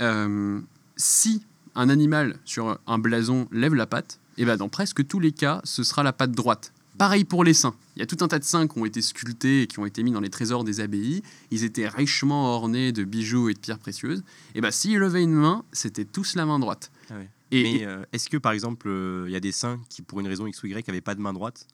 euh, 0.00 0.60
si 0.96 1.44
un 1.74 1.88
animal 1.88 2.38
sur 2.44 2.78
un 2.86 2.98
blason 2.98 3.48
lève 3.52 3.74
la 3.74 3.86
patte, 3.86 4.18
et 4.36 4.44
ben 4.44 4.56
dans 4.56 4.68
presque 4.68 5.06
tous 5.06 5.20
les 5.20 5.32
cas, 5.32 5.60
ce 5.64 5.82
sera 5.82 6.02
la 6.02 6.12
patte 6.12 6.32
droite. 6.32 6.72
Pareil 6.96 7.24
pour 7.24 7.44
les 7.44 7.54
saints. 7.54 7.74
Il 7.94 8.00
y 8.00 8.02
a 8.02 8.06
tout 8.06 8.16
un 8.22 8.28
tas 8.28 8.38
de 8.38 8.44
saints 8.44 8.66
qui 8.66 8.78
ont 8.78 8.84
été 8.84 9.02
sculptés 9.02 9.62
et 9.62 9.66
qui 9.66 9.78
ont 9.78 9.86
été 9.86 10.02
mis 10.02 10.10
dans 10.10 10.20
les 10.20 10.30
trésors 10.30 10.64
des 10.64 10.80
abbayes. 10.80 11.22
Ils 11.50 11.62
étaient 11.62 11.86
richement 11.86 12.54
ornés 12.54 12.90
de 12.90 13.04
bijoux 13.04 13.48
et 13.48 13.54
de 13.54 13.58
pierres 13.58 13.78
précieuses. 13.78 14.24
Et 14.54 14.60
ben 14.60 14.70
s'ils 14.70 14.98
levaient 14.98 15.22
une 15.22 15.34
main, 15.34 15.64
c'était 15.72 16.04
tous 16.04 16.34
la 16.34 16.44
main 16.44 16.58
droite. 16.58 16.90
Ah 17.10 17.14
ouais. 17.14 17.28
Et, 17.50 17.62
Mais 17.62 17.86
euh, 17.86 18.02
est-ce 18.12 18.28
que 18.28 18.36
par 18.36 18.52
exemple, 18.52 18.88
euh, 18.88 19.24
il 19.28 19.32
y 19.32 19.36
a 19.36 19.40
des 19.40 19.52
saints 19.52 19.80
qui, 19.88 20.02
pour 20.02 20.20
une 20.20 20.26
raison 20.26 20.46
X 20.46 20.62
ou 20.62 20.66
Y, 20.66 20.86
n'avaient 20.88 21.00
pas 21.00 21.14
de 21.14 21.20
main 21.20 21.32
droite? 21.32 21.66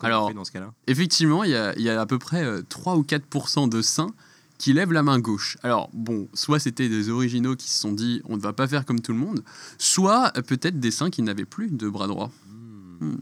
Comment 0.00 0.08
Alors- 0.14 0.24
on 0.24 0.28
fait 0.28 0.34
dans 0.34 0.44
ce 0.44 0.52
cas-là? 0.52 0.72
effectivement, 0.86 1.44
il 1.44 1.50
y 1.50 1.54
a, 1.54 1.74
il 1.76 1.82
y 1.82 1.90
a 1.90 2.00
à 2.00 2.06
peu 2.06 2.18
près 2.18 2.42
euh, 2.44 2.62
3 2.68 2.96
ou 2.96 3.02
4% 3.02 3.68
de 3.68 3.82
saints 3.82 4.12
qui 4.58 4.72
lèvent 4.72 4.92
la 4.92 5.02
main 5.02 5.18
gauche. 5.18 5.56
Alors, 5.62 5.88
bon, 5.92 6.28
soit 6.34 6.58
c'était 6.58 6.88
des 6.88 7.08
originaux 7.10 7.56
qui 7.56 7.70
se 7.70 7.78
sont 7.78 7.92
dit 7.92 8.20
on 8.24 8.36
ne 8.36 8.42
va 8.42 8.52
pas 8.52 8.66
faire 8.66 8.84
comme 8.84 9.00
tout 9.00 9.12
le 9.12 9.18
monde, 9.18 9.42
soit 9.78 10.32
euh, 10.36 10.42
peut-être 10.42 10.80
des 10.80 10.90
saints 10.90 11.10
qui 11.10 11.22
n'avaient 11.22 11.44
plus 11.44 11.70
de 11.70 11.88
bras 11.88 12.06
droit. 12.08 12.30
Hmm. 13.00 13.16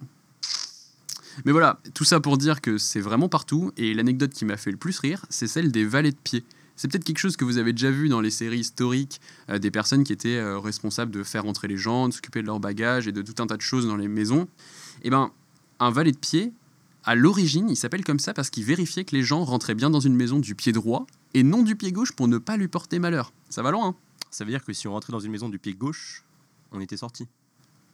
Mais 1.45 1.53
voilà, 1.53 1.79
tout 1.95 2.05
ça 2.05 2.19
pour 2.21 2.37
dire 2.39 2.61
que 2.61 2.79
c'est 2.79 3.01
vraiment 3.01 3.29
partout, 3.29 3.71
et 3.77 3.95
l'anecdote 3.95 4.33
qui 4.33 4.45
m'a 4.45 4.57
fait 4.57 4.73
le 4.73 4.77
plus 4.77 4.99
rire, 4.99 5.25
c'est 5.29 5.47
celle 5.47 5.71
des 5.71 5.85
valets 5.85 6.11
de 6.11 6.17
pied. 6.17 6.45
C'est 6.75 6.89
peut-être 6.89 7.05
quelque 7.05 7.19
chose 7.19 7.37
que 7.37 7.45
vous 7.45 7.59
avez 7.59 7.73
déjà 7.73 7.91
vu 7.91 8.09
dans 8.09 8.21
les 8.21 8.31
séries 8.31 8.59
historiques, 8.61 9.21
euh, 9.51 9.59
des 9.59 9.71
personnes 9.71 10.05
qui 10.05 10.13
étaient 10.13 10.37
euh, 10.37 10.59
responsables 10.59 11.11
de 11.13 11.23
faire 11.23 11.47
entrer 11.47 11.69
les 11.69 11.77
gens, 11.77 12.09
de 12.09 12.15
s'occuper 12.15 12.41
de 12.43 12.47
leur 12.47 12.61
bagage 12.61 13.07
et 13.09 13.13
de 13.13 13.23
tout 13.23 13.41
un 13.43 13.47
tas 13.47 13.57
de 13.57 13.63
choses 13.63 13.87
dans 13.87 13.97
les 13.97 14.09
maisons. 14.09 14.49
Eh 15.03 15.11
ben, 15.11 15.31
un 15.81 15.91
valet 15.91 16.13
de 16.13 16.19
pied, 16.19 16.53
à 17.09 17.15
l'origine, 17.15 17.71
il 17.71 17.77
s'appelle 17.77 18.05
comme 18.05 18.19
ça 18.19 18.35
parce 18.35 18.51
qu'il 18.51 18.65
vérifiait 18.65 19.07
que 19.07 19.17
les 19.17 19.23
gens 19.23 19.43
rentraient 19.43 19.75
bien 19.75 19.89
dans 19.89 19.99
une 19.99 20.15
maison 20.15 20.39
du 20.39 20.55
pied 20.55 20.73
droit 20.73 21.07
et 21.33 21.43
non 21.43 21.63
du 21.63 21.75
pied 21.75 21.91
gauche 21.91 22.13
pour 22.13 22.29
ne 22.29 22.37
pas 22.37 22.59
lui 22.59 22.69
porter 22.69 22.99
malheur. 22.99 23.33
Ça 23.49 23.63
va 23.63 23.71
loin, 23.71 23.89
hein 23.89 23.95
Ça 24.31 24.45
veut 24.45 24.51
dire 24.51 24.63
que 24.63 24.75
si 24.75 24.87
on 24.89 24.93
rentrait 24.93 25.15
dans 25.15 25.19
une 25.19 25.33
maison 25.33 25.49
du 25.49 25.59
pied 25.59 25.73
gauche, 25.73 26.23
on 26.71 26.81
était 26.81 26.99
sorti. 26.99 27.27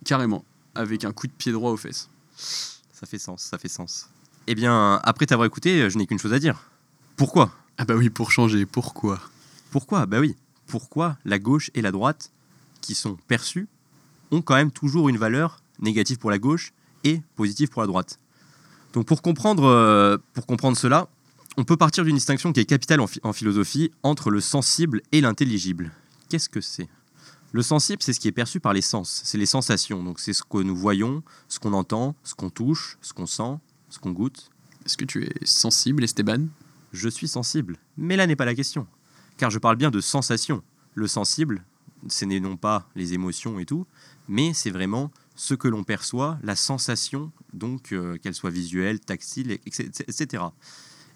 carrément, 0.05 0.45
avec 0.75 1.05
un 1.05 1.13
coup 1.13 1.29
de 1.29 1.33
pied 1.33 1.53
droit 1.53 1.71
aux 1.71 1.77
fesses. 1.77 2.11
Ça 2.35 3.07
fait 3.07 3.21
sens, 3.21 3.41
ça 3.45 3.57
fait 3.57 3.69
sens. 3.69 4.11
Eh 4.49 4.57
bien, 4.57 5.01
après 5.05 5.27
t'avoir 5.27 5.47
écouté, 5.47 5.89
je 5.89 5.97
n'ai 5.97 6.09
qu'une 6.09 6.19
chose 6.19 6.33
à 6.33 6.41
dire. 6.41 6.69
Pourquoi? 7.15 7.53
Ah 7.79 7.85
bah 7.85 7.95
oui, 7.95 8.11
pour 8.11 8.33
changer, 8.33 8.67
pourquoi? 8.67 9.21
Pourquoi? 9.71 10.07
Bah 10.07 10.19
oui. 10.19 10.35
Pourquoi 10.67 11.19
la 11.25 11.39
gauche 11.39 11.71
et 11.75 11.83
la 11.83 11.93
droite, 11.93 12.33
qui 12.81 12.97
sont 12.97 13.17
perçues, 13.29 13.69
ont 14.33 14.43
quand 14.43 14.57
même 14.57 14.73
toujours 14.73 15.09
une 15.09 15.19
valeur 15.19 15.63
négative 15.79 16.19
pour 16.19 16.33
la 16.33 16.39
gauche 16.39 16.73
et 17.05 17.23
positive 17.37 17.69
pour 17.69 17.81
la 17.81 17.87
droite? 17.87 18.19
Donc 18.95 19.07
pour 19.07 19.23
comprendre, 19.23 19.65
euh, 19.65 20.17
pour 20.33 20.47
comprendre 20.47 20.79
cela, 20.79 21.09
on 21.57 21.65
peut 21.65 21.77
partir 21.77 22.05
d'une 22.05 22.15
distinction 22.15 22.53
qui 22.53 22.61
est 22.61 22.65
capitale 22.65 23.01
en, 23.01 23.07
en 23.25 23.33
philosophie 23.33 23.91
entre 24.03 24.31
le 24.31 24.41
sensible 24.41 25.03
et 25.13 25.21
l'intelligible. 25.21 25.91
Qu'est-ce 26.29 26.49
que 26.49 26.61
c'est? 26.61 26.89
Le 27.53 27.63
sensible, 27.63 28.03
c'est 28.03 28.13
ce 28.13 28.21
qui 28.21 28.29
est 28.29 28.33
perçu 28.33 28.59
par 28.61 28.73
les 28.73 28.81
sens, 28.81 29.23
c'est 29.25 29.39
les 29.39 29.47
sensations. 29.47 30.03
Donc 30.03 30.21
c'est 30.21 30.33
ce 30.33 30.43
que 30.43 30.59
nous 30.59 30.77
voyons, 30.77 31.23
ce 31.49 31.59
qu'on 31.59 31.73
entend, 31.73 32.15
ce 32.23 32.35
qu'on 32.35 32.51
touche, 32.51 32.97
ce 33.03 33.13
qu'on 33.13 33.27
sent, 33.27 33.59
ce 33.91 33.99
qu'on 33.99 34.13
goûte. 34.13 34.51
Est-ce 34.87 34.97
que 34.97 35.05
tu 35.05 35.25
es 35.25 35.33
sensible, 35.45 36.05
Esteban? 36.05 36.47
Je 36.93 37.09
suis 37.09 37.29
sensible. 37.29 37.77
Mais 37.97 38.17
là 38.17 38.27
n'est 38.27 38.37
pas 38.37 38.45
la 38.45 38.55
question. 38.55 38.87
Car 39.39 39.51
je 39.51 39.59
parle 39.59 39.77
bien 39.77 39.91
de 39.91 40.01
sensation. 40.01 40.63
Le 40.95 41.09
sensible, 41.09 41.65
ce 42.09 42.25
n'est 42.25 42.41
non 42.41 42.57
pas 42.57 42.89
les 42.95 43.13
émotions 43.15 43.59
et 43.59 43.67
tout, 43.67 43.87
mais 44.29 44.53
c'est 44.55 44.71
vraiment 44.71 45.11
ce 45.35 45.55
que 45.55 45.69
l'on 45.69 45.85
perçoit, 45.85 46.39
la 46.43 46.57
sensation, 46.57 47.33
donc 47.53 47.93
euh, 47.93 48.17
qu'elle 48.19 48.35
soit 48.35 48.51
visuelle, 48.51 49.01
tactile, 49.01 49.51
etc. 49.51 50.45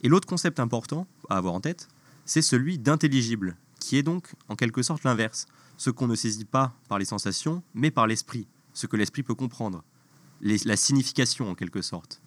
Et 0.03 0.09
l'autre 0.09 0.27
concept 0.27 0.61
important 0.61 1.07
à 1.29 1.37
avoir 1.37 1.55
en 1.55 1.61
tête, 1.61 1.89
c'est 2.25 2.43
celui 2.43 2.79
d'intelligible, 2.79 3.57
qui 3.81 3.97
est 3.97 4.03
donc 4.03 4.35
en 4.49 4.57
quelque 4.57 4.83
sorte 4.83 5.05
l'inverse. 5.05 5.47
Ce 5.77 5.91
qu'on 5.91 6.09
ne 6.09 6.17
saisit 6.17 6.45
pas 6.45 6.75
par 6.89 6.99
les 6.99 7.05
sensations, 7.05 7.63
mais 7.75 7.91
par 7.91 8.07
l'esprit, 8.07 8.47
ce 8.75 8.87
que 8.87 8.97
l'esprit 8.97 9.23
peut 9.23 9.35
comprendre. 9.35 9.85
La 10.41 10.77
signification 10.77 11.49
en 11.49 11.55
quelque 11.55 11.83
sorte. 11.83 12.21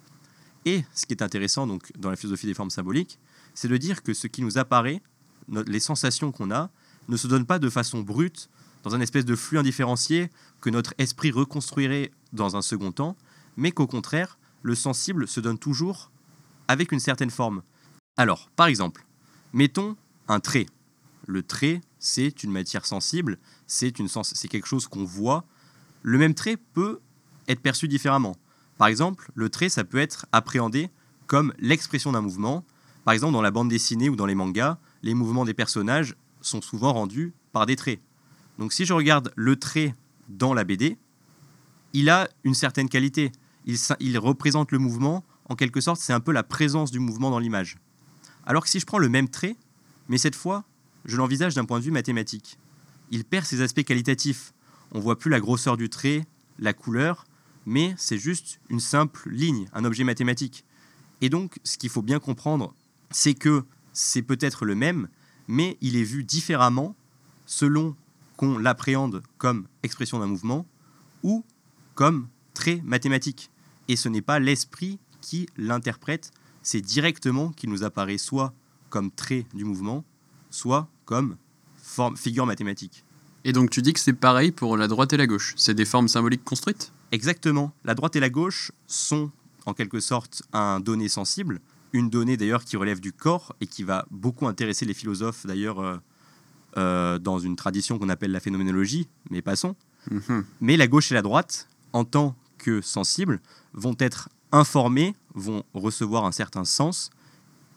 Et 0.65 0.83
ce 0.93 1.05
qui 1.05 1.13
est 1.13 1.23
intéressant 1.23 1.65
donc 1.65 1.91
dans 1.97 2.09
la 2.09 2.15
philosophie 2.15 2.47
des 2.47 2.53
formes 2.53 2.69
symboliques, 2.69 3.19
c'est 3.53 3.67
de 3.67 3.77
dire 3.77 4.03
que 4.03 4.13
ce 4.13 4.27
qui 4.27 4.41
nous 4.41 4.57
apparaît, 4.57 5.01
les 5.49 5.79
sensations 5.79 6.31
qu'on 6.31 6.51
a, 6.51 6.69
ne 7.07 7.17
se 7.17 7.27
donnent 7.27 7.45
pas 7.45 7.59
de 7.59 7.69
façon 7.69 8.01
brute, 8.01 8.49
dans 8.83 8.95
un 8.95 9.01
espèce 9.01 9.25
de 9.25 9.35
flux 9.35 9.57
indifférencié 9.57 10.29
que 10.59 10.69
notre 10.69 10.93
esprit 10.97 11.31
reconstruirait 11.31 12.11
dans 12.33 12.55
un 12.55 12.61
second 12.61 12.91
temps, 12.91 13.15
mais 13.57 13.71
qu'au 13.71 13.87
contraire, 13.87 14.37
le 14.63 14.75
sensible 14.75 15.27
se 15.27 15.39
donne 15.39 15.57
toujours 15.57 16.11
avec 16.67 16.91
une 16.91 16.99
certaine 16.99 17.29
forme. 17.29 17.63
Alors, 18.17 18.49
par 18.55 18.67
exemple, 18.67 19.05
mettons 19.53 19.95
un 20.27 20.39
trait. 20.39 20.65
Le 21.27 21.43
trait, 21.43 21.81
c'est 21.99 22.43
une 22.43 22.51
matière 22.51 22.85
sensible, 22.85 23.37
c'est 23.67 23.91
quelque 23.91 24.67
chose 24.67 24.87
qu'on 24.87 25.05
voit. 25.05 25.45
Le 26.01 26.17
même 26.17 26.33
trait 26.33 26.57
peut 26.57 26.99
être 27.47 27.61
perçu 27.61 27.87
différemment. 27.87 28.35
Par 28.77 28.87
exemple, 28.87 29.31
le 29.35 29.49
trait, 29.49 29.69
ça 29.69 29.83
peut 29.83 29.99
être 29.99 30.25
appréhendé 30.31 30.89
comme 31.27 31.53
l'expression 31.59 32.11
d'un 32.11 32.21
mouvement. 32.21 32.65
Par 33.05 33.13
exemple, 33.13 33.33
dans 33.33 33.41
la 33.41 33.51
bande 33.51 33.69
dessinée 33.69 34.09
ou 34.09 34.15
dans 34.15 34.25
les 34.25 34.35
mangas, 34.35 34.77
les 35.03 35.13
mouvements 35.13 35.45
des 35.45 35.53
personnages 35.53 36.15
sont 36.41 36.61
souvent 36.61 36.93
rendus 36.93 37.33
par 37.51 37.65
des 37.65 37.75
traits. 37.75 38.01
Donc 38.61 38.73
si 38.73 38.85
je 38.85 38.93
regarde 38.93 39.33
le 39.35 39.55
trait 39.55 39.95
dans 40.29 40.53
la 40.53 40.63
BD, 40.63 40.99
il 41.93 42.11
a 42.11 42.29
une 42.43 42.53
certaine 42.53 42.89
qualité. 42.89 43.31
Il, 43.65 44.19
représente 44.19 44.71
le 44.71 44.77
mouvement, 44.77 45.25
en 45.49 45.55
quelque 45.55 45.81
sorte, 45.81 45.99
c'est 45.99 46.13
un 46.13 46.19
peu 46.19 46.31
la 46.31 46.43
présence 46.43 46.91
du 46.91 46.99
mouvement 46.99 47.31
dans 47.31 47.39
l'image. 47.39 47.79
Alors 48.45 48.61
que 48.61 48.69
si 48.69 48.79
je 48.79 48.85
prends 48.85 48.99
le 48.99 49.09
même 49.09 49.29
trait, 49.29 49.55
mais 50.09 50.19
cette 50.19 50.35
fois, 50.35 50.63
je 51.05 51.17
l'envisage 51.17 51.55
d'un 51.55 51.65
point 51.65 51.79
de 51.79 51.85
vue 51.85 51.91
mathématique, 51.91 52.59
il 53.09 53.23
perd 53.23 53.47
ses 53.47 53.61
aspects 53.61 53.83
qualitatifs. 53.83 54.53
On 54.91 54.99
voit 54.99 55.17
plus 55.17 55.31
la 55.31 55.39
grosseur 55.39 55.75
du 55.75 55.89
trait, 55.89 56.23
la 56.59 56.73
couleur, 56.73 57.25
mais 57.65 57.95
c'est 57.97 58.19
juste 58.19 58.59
une 58.69 58.79
simple 58.79 59.27
ligne, 59.31 59.67
un 59.73 59.85
objet 59.85 60.03
mathématique. 60.03 60.65
Et 61.21 61.29
donc, 61.29 61.57
ce 61.63 61.79
qu'il 61.79 61.89
faut 61.89 62.03
bien 62.03 62.19
comprendre, 62.19 62.75
c'est 63.09 63.33
que 63.33 63.63
c'est 63.91 64.21
peut-être 64.21 64.65
le 64.65 64.75
même, 64.75 65.07
mais 65.47 65.79
il 65.81 65.95
est 65.95 66.03
vu 66.03 66.23
différemment 66.23 66.95
selon 67.47 67.95
qu'on 68.41 68.57
l'appréhende 68.57 69.21
comme 69.37 69.67
expression 69.83 70.17
d'un 70.17 70.25
mouvement 70.25 70.65
ou 71.21 71.45
comme 71.93 72.27
trait 72.55 72.81
mathématique. 72.83 73.51
Et 73.87 73.95
ce 73.95 74.09
n'est 74.09 74.23
pas 74.23 74.39
l'esprit 74.39 74.97
qui 75.21 75.47
l'interprète, 75.57 76.31
c'est 76.63 76.81
directement 76.81 77.51
qu'il 77.51 77.69
nous 77.69 77.83
apparaît 77.83 78.17
soit 78.17 78.51
comme 78.89 79.11
trait 79.11 79.45
du 79.53 79.63
mouvement, 79.63 80.03
soit 80.49 80.89
comme 81.05 81.37
forme, 81.75 82.17
figure 82.17 82.47
mathématique. 82.47 83.05
Et 83.43 83.53
donc 83.53 83.69
tu 83.69 83.83
dis 83.83 83.93
que 83.93 83.99
c'est 83.99 84.11
pareil 84.11 84.51
pour 84.51 84.75
la 84.75 84.87
droite 84.87 85.13
et 85.13 85.17
la 85.17 85.27
gauche. 85.27 85.53
C'est 85.55 85.75
des 85.75 85.85
formes 85.85 86.07
symboliques 86.07 86.43
construites? 86.43 86.91
Exactement. 87.11 87.71
La 87.85 87.93
droite 87.93 88.15
et 88.15 88.19
la 88.19 88.31
gauche 88.31 88.71
sont 88.87 89.29
en 89.67 89.75
quelque 89.75 89.99
sorte 89.99 90.41
un 90.51 90.79
donné 90.79 91.09
sensible, 91.09 91.61
une 91.93 92.09
donnée 92.09 92.37
d'ailleurs 92.37 92.65
qui 92.65 92.75
relève 92.75 93.01
du 93.01 93.13
corps 93.13 93.55
et 93.61 93.67
qui 93.67 93.83
va 93.83 94.07
beaucoup 94.09 94.47
intéresser 94.47 94.85
les 94.85 94.95
philosophes 94.95 95.45
d'ailleurs 95.45 96.01
euh, 96.77 97.19
dans 97.19 97.39
une 97.39 97.55
tradition 97.55 97.99
qu'on 97.99 98.09
appelle 98.09 98.31
la 98.31 98.39
phénoménologie, 98.39 99.07
mais 99.29 99.41
passons. 99.41 99.75
Mhm. 100.09 100.45
Mais 100.61 100.77
la 100.77 100.87
gauche 100.87 101.11
et 101.11 101.15
la 101.15 101.21
droite, 101.21 101.67
en 101.93 102.03
tant 102.05 102.35
que 102.57 102.81
sensibles, 102.81 103.39
vont 103.73 103.95
être 103.99 104.29
informés, 104.51 105.15
vont 105.33 105.63
recevoir 105.73 106.25
un 106.25 106.31
certain 106.31 106.65
sens, 106.65 107.09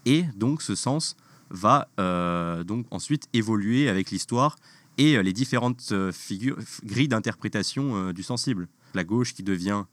et 0.06 0.24
donc 0.36 0.62
ce 0.62 0.74
sens 0.74 1.16
va 1.50 1.88
euh, 2.00 2.64
donc 2.64 2.86
ensuite 2.90 3.28
évoluer 3.32 3.88
avec 3.88 4.10
l'histoire 4.10 4.56
et 4.98 5.16
euh, 5.16 5.22
les 5.22 5.32
différentes 5.32 5.92
figures, 6.12 6.58
grilles 6.84 7.08
d'interprétation 7.08 8.12
du 8.12 8.22
sensible. 8.22 8.68
La 8.94 9.04
gauche 9.04 9.34
qui 9.34 9.42
devient 9.42 9.84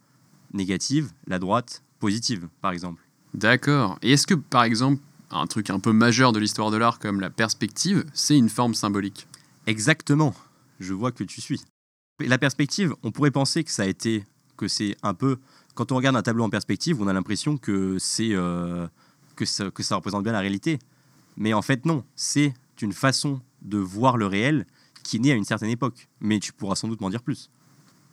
négative, 0.54 1.12
la 1.28 1.40
droite 1.40 1.84
positive, 2.00 2.48
par 2.62 2.72
exemple. 2.72 3.02
D'accord. 3.34 3.98
Et 4.02 4.12
est-ce 4.12 4.28
que 4.28 4.34
par 4.34 4.64
exemple, 4.64 5.02
un 5.32 5.48
truc 5.48 5.70
un 5.70 5.80
peu 5.80 5.92
majeur 5.92 6.32
de 6.32 6.40
l'histoire 6.40 6.72
de 6.72 6.78
l'art 6.78 7.00
comme 7.00 7.20
la 7.20 7.30
perspective, 7.30 8.06
c'est 8.14 8.38
une 8.38 8.50
forme 8.50 8.74
symbolique 8.74 9.28
Exactement. 9.68 10.34
Je 10.80 10.94
vois 10.94 11.12
que 11.12 11.24
tu 11.24 11.42
suis. 11.42 11.62
La 12.20 12.38
perspective, 12.38 12.96
on 13.04 13.12
pourrait 13.12 13.32
penser 13.32 13.64
que 13.64 13.72
ça 13.72 13.84
a 13.84 13.86
été, 13.86 14.26
que 14.58 14.68
c'est 14.68 14.96
un 15.04 15.14
peu. 15.14 15.38
Quand 15.76 15.92
on 15.92 15.96
regarde 15.96 16.16
un 16.16 16.22
tableau 16.22 16.44
en 16.44 16.50
perspective, 16.50 17.02
on 17.02 17.08
a 17.08 17.14
l'impression 17.14 17.58
que 17.58 17.98
c'est 18.00 18.34
euh, 18.34 18.88
que, 19.36 19.46
ça, 19.46 19.72
que 19.72 19.84
ça 19.84 19.96
représente 19.96 20.24
bien 20.24 20.34
la 20.34 20.40
réalité. 20.40 20.80
Mais 21.38 21.54
en 21.54 21.62
fait, 21.62 21.86
non. 21.86 22.04
C'est 22.16 22.54
une 22.82 22.94
façon 22.94 23.42
de 23.62 23.78
voir 23.78 24.18
le 24.18 24.26
réel 24.26 24.66
qui 25.04 25.18
est 25.18 25.20
née 25.20 25.32
à 25.32 25.36
une 25.36 25.46
certaine 25.46 25.70
époque. 25.70 26.10
Mais 26.20 26.40
tu 26.40 26.52
pourras 26.52 26.76
sans 26.76 26.88
doute 26.88 27.02
m'en 27.02 27.10
dire 27.10 27.22
plus. 27.22 27.50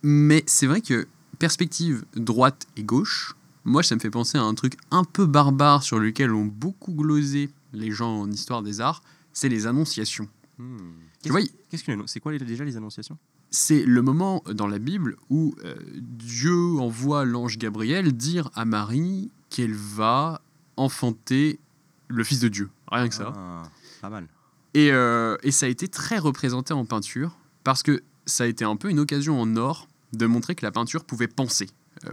Mais 0.03 0.43
c'est 0.45 0.67
vrai 0.67 0.81
que 0.81 1.07
perspective 1.39 2.05
droite 2.15 2.67
et 2.77 2.83
gauche, 2.83 3.35
moi 3.69 3.83
ça 3.83 3.95
me 3.95 3.99
fait 3.99 4.09
penser 4.09 4.37
à 4.37 4.43
un 4.43 4.53
truc 4.53 4.73
un 4.91 5.03
peu 5.03 5.25
barbare 5.25 5.83
sur 5.83 5.99
lequel 5.99 6.33
ont 6.33 6.45
beaucoup 6.45 6.93
glosé 6.93 7.49
les 7.73 7.91
gens 7.91 8.21
en 8.21 8.31
histoire 8.31 8.63
des 8.63 8.81
arts, 8.81 9.03
c'est 9.31 9.49
les 9.49 9.67
annonciations. 9.67 10.27
Tu 11.23 11.29
vois, 11.29 11.41
Qu'est-ce 11.69 11.83
que 11.83 11.91
c'est 12.07 12.19
quoi 12.19 12.37
déjà 12.37 12.65
les 12.65 12.75
annonciations? 12.75 13.17
C'est 13.51 13.83
le 13.85 14.01
moment 14.01 14.43
dans 14.53 14.67
la 14.67 14.79
Bible 14.79 15.17
où 15.29 15.55
euh, 15.63 15.75
Dieu 15.95 16.79
envoie 16.79 17.25
l'ange 17.25 17.57
Gabriel 17.57 18.13
dire 18.13 18.49
à 18.53 18.65
Marie 18.65 19.31
qu'elle 19.49 19.73
va 19.73 20.41
enfanter 20.75 21.59
le 22.07 22.23
Fils 22.23 22.39
de 22.39 22.47
Dieu. 22.47 22.69
Rien 22.91 23.07
que 23.07 23.15
ça. 23.15 23.33
Ah, 23.35 23.63
Pas 24.01 24.09
mal. 24.09 24.27
Et, 24.73 24.91
euh, 24.91 25.37
et 25.43 25.51
ça 25.51 25.65
a 25.65 25.69
été 25.69 25.87
très 25.87 26.17
représenté 26.19 26.73
en 26.73 26.85
peinture 26.85 27.37
parce 27.63 27.81
que 27.81 28.03
ça 28.25 28.43
a 28.43 28.47
été 28.47 28.65
un 28.65 28.75
peu 28.75 28.89
une 28.89 28.99
occasion 28.99 29.41
en 29.41 29.55
or 29.55 29.87
de 30.13 30.25
montrer 30.25 30.55
que 30.55 30.65
la 30.65 30.71
peinture 30.71 31.03
pouvait 31.05 31.27
penser, 31.27 31.69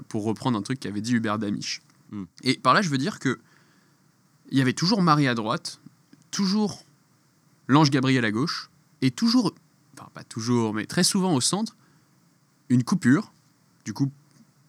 pour 0.08 0.24
reprendre 0.24 0.58
un 0.58 0.62
truc 0.62 0.80
qu'avait 0.80 1.00
dit 1.00 1.14
Hubert 1.14 1.38
Damisch. 1.38 1.80
Hmm. 2.10 2.24
Et 2.42 2.58
par 2.58 2.74
là, 2.74 2.82
je 2.82 2.88
veux 2.88 2.98
dire 2.98 3.18
que 3.18 3.38
il 4.50 4.58
y 4.58 4.60
avait 4.60 4.72
toujours 4.72 5.02
Marie 5.02 5.26
à 5.26 5.34
droite, 5.34 5.80
toujours 6.30 6.84
l'ange 7.66 7.90
Gabriel 7.90 8.24
à 8.24 8.30
gauche, 8.30 8.70
et 9.02 9.10
toujours, 9.10 9.54
enfin 9.94 10.08
pas 10.14 10.24
toujours, 10.24 10.72
mais 10.72 10.86
très 10.86 11.02
souvent 11.02 11.34
au 11.34 11.40
centre, 11.40 11.76
une 12.68 12.84
coupure, 12.84 13.32
du 13.84 13.92
coup, 13.92 14.10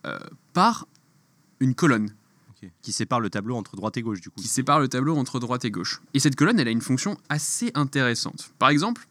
euh, 0.06 0.18
par 0.54 0.88
une 1.60 1.76
colonne. 1.76 2.14
Qui 2.82 2.92
sépare 2.92 3.20
le 3.20 3.30
tableau 3.30 3.56
entre 3.56 3.76
droite 3.76 3.98
et 3.98 4.02
gauche, 4.02 4.20
du 4.20 4.32
coup. 4.32 4.42
qui 4.42 4.48
sépare 4.48 4.80
le 4.80 4.88
tableau 4.88 5.16
entre 5.16 5.40
droite 5.40 5.64
et 5.64 5.70
gauche. 5.70 6.02
Et 6.16 6.20
cette 6.20 6.36
colonne, 6.36 6.60
elle 6.60 6.68
a 6.68 6.72
une 6.72 6.82
fonction 6.82 7.16
assez 7.30 7.72
intéressante. 7.76 8.52
Par 8.58 8.70
exemple, 8.70 9.08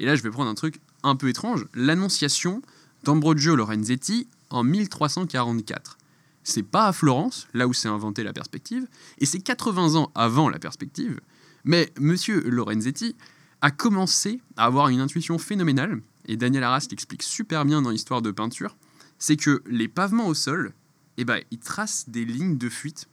et 0.00 0.04
là 0.04 0.16
je 0.16 0.22
vais 0.22 0.30
prendre 0.30 0.50
un 0.50 0.54
truc 0.54 0.80
un 1.04 1.14
peu 1.14 1.28
étrange, 1.28 1.66
l'annonciation 1.74 2.60
d'Ambrogio 3.04 3.54
Lorenzetti 3.54 4.26
en 4.54 4.64
1344. 4.64 5.98
C'est 6.44 6.62
pas 6.62 6.86
à 6.86 6.92
Florence, 6.92 7.46
là 7.54 7.68
où 7.68 7.72
s'est 7.72 7.88
inventée 7.88 8.24
la 8.24 8.32
perspective, 8.32 8.86
et 9.18 9.26
c'est 9.26 9.40
80 9.40 9.94
ans 9.94 10.10
avant 10.14 10.48
la 10.48 10.58
perspective, 10.58 11.20
mais 11.64 11.92
monsieur 11.98 12.40
Lorenzetti 12.48 13.14
a 13.60 13.70
commencé 13.70 14.40
à 14.56 14.64
avoir 14.64 14.88
une 14.88 15.00
intuition 15.00 15.38
phénoménale, 15.38 16.02
et 16.26 16.36
Daniel 16.36 16.64
Arras 16.64 16.86
l'explique 16.90 17.22
super 17.22 17.64
bien 17.64 17.82
dans 17.82 17.90
l'histoire 17.90 18.22
de 18.22 18.30
peinture, 18.30 18.76
c'est 19.18 19.36
que 19.36 19.62
les 19.66 19.88
pavements 19.88 20.26
au 20.26 20.34
sol, 20.34 20.72
eh 21.16 21.24
ben, 21.24 21.40
ils 21.50 21.58
tracent 21.58 22.08
des 22.08 22.24
lignes 22.24 22.58
de 22.58 22.68
fuite 22.68 23.08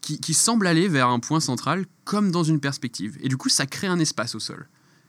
qui, 0.00 0.18
qui 0.18 0.34
semblent 0.34 0.66
aller 0.66 0.88
vers 0.88 1.08
un 1.08 1.20
point 1.20 1.40
central 1.40 1.86
comme 2.04 2.30
dans 2.30 2.42
une 2.42 2.60
perspective. 2.60 3.18
Et 3.20 3.28
du 3.28 3.36
coup, 3.36 3.48
ça 3.48 3.66
crée 3.66 3.86
un 3.86 3.98
espace 3.98 4.34
au 4.34 4.40
sol. 4.40 4.68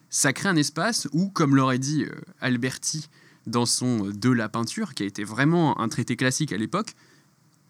Ça 0.09 0.33
crée 0.33 0.49
un 0.49 0.55
espace 0.55 1.07
où, 1.13 1.29
comme 1.29 1.55
l'aurait 1.55 1.79
dit 1.79 2.03
euh, 2.03 2.11
Alberti 2.41 3.09
dans 3.47 3.65
son 3.65 4.09
De 4.09 4.29
la 4.29 4.49
peinture, 4.49 4.93
qui 4.93 5.03
a 5.03 5.05
été 5.05 5.23
vraiment 5.23 5.79
un 5.79 5.89
traité 5.89 6.15
classique 6.15 6.51
à 6.53 6.57
l'époque, 6.57 6.93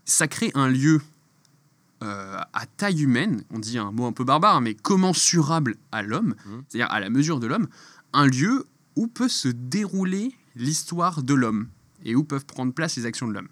ça 0.05 0.27
crée 0.27 0.51
un 0.55 0.67
lieu 0.69 1.01
euh, 2.01 2.37
à 2.53 2.65
taille 2.65 3.01
humaine, 3.03 3.43
on 3.51 3.59
dit 3.59 3.77
un 3.77 3.91
mot 3.91 4.05
un 4.05 4.13
peu 4.13 4.23
barbare, 4.23 4.61
mais 4.61 4.73
commensurable 4.73 5.75
à 5.91 6.01
l'homme, 6.01 6.35
Mhm. 6.45 6.63
c'est-à-dire 6.69 6.91
à 6.91 6.99
la 6.99 7.09
mesure 7.09 7.39
de 7.39 7.47
l'homme, 7.47 7.67
un 8.13 8.25
lieu 8.25 8.65
où 8.95 9.07
peut 9.07 9.27
se 9.27 9.49
dérouler 9.49 10.33
l'histoire 10.55 11.23
de 11.23 11.33
l'homme 11.33 11.67
et 12.05 12.15
où 12.15 12.23
peuvent 12.23 12.45
prendre 12.45 12.73
place 12.73 12.95
les 12.95 13.05
actions 13.05 13.27
de 13.27 13.33
l'homme. 13.33 13.49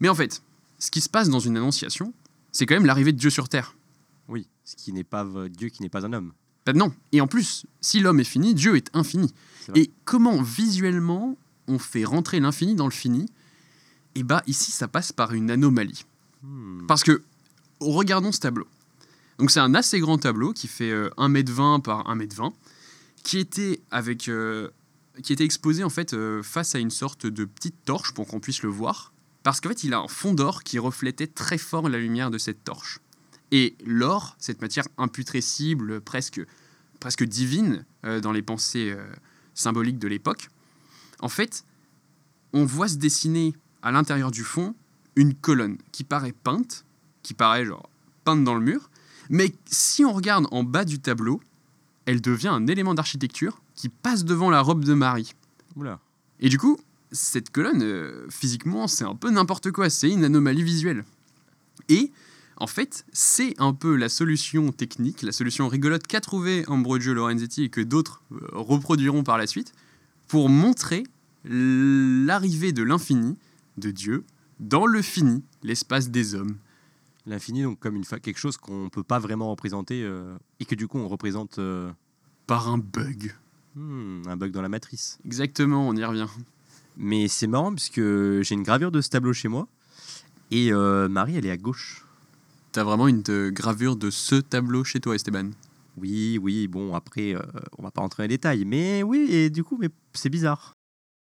Mais 0.00 0.08
en 0.08 0.14
fait, 0.14 0.42
ce 0.78 0.90
qui 0.90 1.00
se 1.00 1.08
passe 1.08 1.28
dans 1.28 1.38
une 1.40 1.56
annonciation, 1.56 2.12
c'est 2.52 2.66
quand 2.66 2.74
même 2.74 2.86
l'arrivée 2.86 3.12
de 3.12 3.18
Dieu 3.18 3.30
sur 3.30 3.48
Terre. 3.48 3.76
Oui. 4.28 4.48
Ce 4.64 4.74
qui 4.76 4.92
n'est 4.92 5.04
pas 5.04 5.24
Dieu, 5.48 5.68
qui 5.68 5.82
n'est 5.82 5.88
pas 5.88 6.04
un 6.04 6.12
homme. 6.12 6.32
Ben 6.66 6.76
non. 6.76 6.92
Et 7.12 7.20
en 7.20 7.26
plus, 7.26 7.66
si 7.80 8.00
l'homme 8.00 8.20
est 8.20 8.24
fini, 8.24 8.54
Dieu 8.54 8.76
est 8.76 8.90
infini. 8.94 9.32
Et 9.74 9.90
comment 10.04 10.40
visuellement 10.42 11.36
on 11.66 11.78
fait 11.78 12.04
rentrer 12.04 12.40
l'infini 12.40 12.74
dans 12.74 12.86
le 12.86 12.92
fini? 12.92 13.26
Eh 14.14 14.22
bah 14.22 14.42
ici, 14.46 14.70
ça 14.70 14.88
passe 14.88 15.12
par 15.12 15.32
une 15.32 15.50
anomalie. 15.50 16.04
Hmm. 16.42 16.86
Parce 16.86 17.02
que, 17.02 17.22
regardons 17.80 18.32
ce 18.32 18.40
tableau. 18.40 18.66
Donc 19.38 19.50
c'est 19.50 19.60
un 19.60 19.74
assez 19.74 19.98
grand 19.98 20.18
tableau 20.18 20.52
qui 20.52 20.68
fait 20.68 20.90
euh, 20.90 21.10
1m20 21.16 21.82
par 21.82 22.04
1m20, 22.14 22.52
qui 23.24 23.38
était, 23.38 23.80
avec, 23.90 24.28
euh, 24.28 24.68
qui 25.22 25.32
était 25.32 25.44
exposé 25.44 25.82
en 25.82 25.90
fait 25.90 26.14
euh, 26.14 26.42
face 26.42 26.74
à 26.76 26.78
une 26.78 26.90
sorte 26.90 27.26
de 27.26 27.44
petite 27.44 27.84
torche 27.84 28.14
pour 28.14 28.28
qu'on 28.28 28.40
puisse 28.40 28.62
le 28.62 28.68
voir. 28.68 29.12
Parce 29.42 29.60
qu'en 29.60 29.70
fait, 29.70 29.84
il 29.84 29.92
a 29.92 29.98
un 29.98 30.08
fond 30.08 30.32
d'or 30.32 30.62
qui 30.62 30.78
reflétait 30.78 31.26
très 31.26 31.58
fort 31.58 31.88
la 31.88 31.98
lumière 31.98 32.30
de 32.30 32.38
cette 32.38 32.64
torche. 32.64 33.00
Et 33.50 33.76
l'or, 33.84 34.36
cette 34.38 34.62
matière 34.62 34.86
imputrescible, 34.96 36.00
presque, 36.00 36.40
presque 37.00 37.24
divine 37.24 37.84
euh, 38.04 38.20
dans 38.20 38.32
les 38.32 38.42
pensées 38.42 38.96
symboliques 39.54 39.98
de 39.98 40.08
l'époque, 40.08 40.48
en 41.20 41.28
fait, 41.28 41.64
on 42.52 42.64
voit 42.64 42.88
se 42.88 42.96
dessiner 42.96 43.54
à 43.82 43.90
l'intérieur 43.90 44.30
du 44.30 44.42
fond 44.42 44.74
une 45.16 45.34
colonne 45.34 45.78
qui 45.92 46.04
paraît 46.04 46.32
peinte, 46.32 46.84
qui 47.22 47.34
paraît 47.34 47.64
genre 47.64 47.88
peinte 48.24 48.44
dans 48.44 48.54
le 48.54 48.60
mur, 48.60 48.90
mais 49.30 49.54
si 49.66 50.04
on 50.04 50.12
regarde 50.12 50.46
en 50.50 50.64
bas 50.64 50.84
du 50.84 50.98
tableau, 50.98 51.40
elle 52.06 52.20
devient 52.20 52.48
un 52.48 52.66
élément 52.66 52.94
d'architecture 52.94 53.62
qui 53.74 53.88
passe 53.88 54.24
devant 54.24 54.50
la 54.50 54.60
robe 54.60 54.84
de 54.84 54.94
Marie. 54.94 55.32
Oula. 55.76 56.00
Et 56.40 56.48
du 56.48 56.58
coup, 56.58 56.78
cette 57.12 57.50
colonne, 57.50 57.82
euh, 57.82 58.26
physiquement, 58.28 58.86
c'est 58.88 59.04
un 59.04 59.14
peu 59.14 59.30
n'importe 59.30 59.70
quoi, 59.70 59.88
c'est 59.88 60.10
une 60.10 60.24
anomalie 60.24 60.62
visuelle. 60.62 61.04
Et 61.88 62.12
en 62.56 62.66
fait, 62.66 63.04
c'est 63.12 63.54
un 63.58 63.72
peu 63.72 63.96
la 63.96 64.08
solution 64.08 64.70
technique, 64.72 65.22
la 65.22 65.32
solution 65.32 65.68
rigolote 65.68 66.06
qu'a 66.06 66.20
trouvé 66.20 66.64
Ambrogio 66.68 67.14
Lorenzetti 67.14 67.64
et 67.64 67.68
que 67.68 67.80
d'autres 67.80 68.22
euh, 68.32 68.36
reproduiront 68.52 69.24
par 69.24 69.38
la 69.38 69.46
suite, 69.46 69.72
pour 70.28 70.48
montrer 70.48 71.04
l'arrivée 71.44 72.72
de 72.72 72.82
l'infini, 72.82 73.36
de 73.76 73.90
Dieu, 73.90 74.24
dans 74.60 74.86
le 74.86 75.02
fini, 75.02 75.42
l'espace 75.62 76.10
des 76.10 76.34
hommes. 76.34 76.56
L'infini, 77.26 77.62
donc 77.62 77.78
comme 77.80 77.96
une 77.96 78.04
quelque 78.04 78.38
chose 78.38 78.56
qu'on 78.56 78.84
ne 78.84 78.88
peut 78.88 79.02
pas 79.02 79.18
vraiment 79.18 79.50
représenter 79.50 80.02
euh, 80.02 80.36
et 80.60 80.64
que 80.64 80.74
du 80.74 80.88
coup 80.88 80.98
on 80.98 81.08
représente 81.08 81.58
euh, 81.58 81.90
par 82.46 82.68
un 82.68 82.78
bug. 82.78 83.34
Hmm, 83.74 84.22
un 84.26 84.36
bug 84.36 84.52
dans 84.52 84.62
la 84.62 84.68
matrice. 84.68 85.18
Exactement, 85.24 85.88
on 85.88 85.96
y 85.96 86.04
revient. 86.04 86.28
Mais 86.96 87.26
c'est 87.28 87.46
marrant 87.46 87.72
puisque 87.72 88.00
j'ai 88.00 88.54
une 88.54 88.62
gravure 88.62 88.92
de 88.92 89.00
ce 89.00 89.08
tableau 89.08 89.32
chez 89.32 89.48
moi. 89.48 89.66
Et 90.50 90.72
euh, 90.72 91.08
Marie, 91.08 91.36
elle 91.36 91.46
est 91.46 91.50
à 91.50 91.56
gauche. 91.56 92.03
T'as 92.74 92.82
vraiment 92.82 93.06
une 93.06 93.22
euh, 93.28 93.52
gravure 93.52 93.94
de 93.94 94.10
ce 94.10 94.34
tableau 94.34 94.82
chez 94.82 94.98
toi, 94.98 95.14
Esteban? 95.14 95.50
Oui, 95.96 96.40
oui, 96.42 96.66
bon, 96.66 96.92
après, 96.96 97.32
euh, 97.32 97.40
on 97.78 97.84
va 97.84 97.92
pas 97.92 98.00
rentrer 98.00 98.24
dans 98.24 98.24
les 98.24 98.34
détails. 98.36 98.64
Mais 98.64 99.04
oui, 99.04 99.28
et 99.30 99.48
du 99.48 99.62
coup, 99.62 99.78
mais 99.80 99.90
c'est 100.12 100.28
bizarre. 100.28 100.72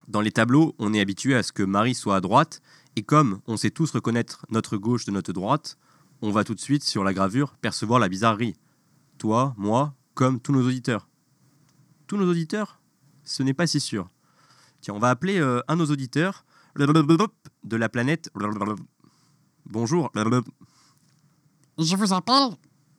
Dans 0.10 0.19
les 0.19 0.31
tableaux, 0.31 0.75
on 0.77 0.93
est 0.93 0.99
habitué 0.99 1.36
à 1.36 1.43
ce 1.43 1.53
que 1.53 1.63
Marie 1.63 1.95
soit 1.95 2.17
à 2.17 2.19
droite. 2.19 2.62
Et 2.97 3.01
comme 3.03 3.39
on 3.47 3.55
sait 3.55 3.69
tous 3.69 3.91
reconnaître 3.91 4.45
notre 4.49 4.75
gauche 4.75 5.05
de 5.05 5.12
notre 5.12 5.31
droite, 5.31 5.77
on 6.21 6.31
va 6.31 6.43
tout 6.43 6.53
de 6.53 6.60
suite 6.60 6.83
sur 6.83 7.05
la 7.05 7.13
gravure 7.13 7.55
percevoir 7.62 8.01
la 8.01 8.10
bizarrerie. 8.10 8.57
Toi, 9.17 9.55
moi, 9.55 9.95
comme 10.15 10.41
tous 10.41 10.51
nos 10.51 10.67
auditeurs. 10.67 11.07
Tous 12.07 12.17
nos 12.17 12.29
auditeurs? 12.29 12.81
Ce 13.23 13.41
n'est 13.41 13.53
pas 13.53 13.67
si 13.67 13.79
sûr. 13.79 14.10
Tiens, 14.81 14.95
on 14.95 14.99
va 14.99 15.12
appeler 15.12 15.39
euh, 15.39 15.62
un 15.69 15.77
de 15.77 15.79
nos 15.79 15.91
auditeurs 15.91 16.43
de 16.75 17.77
la 17.77 17.88
planète. 17.88 18.29
Bonjour. 19.65 20.12
Je 21.77 21.95
vous 21.95 22.13
appelle 22.13 22.55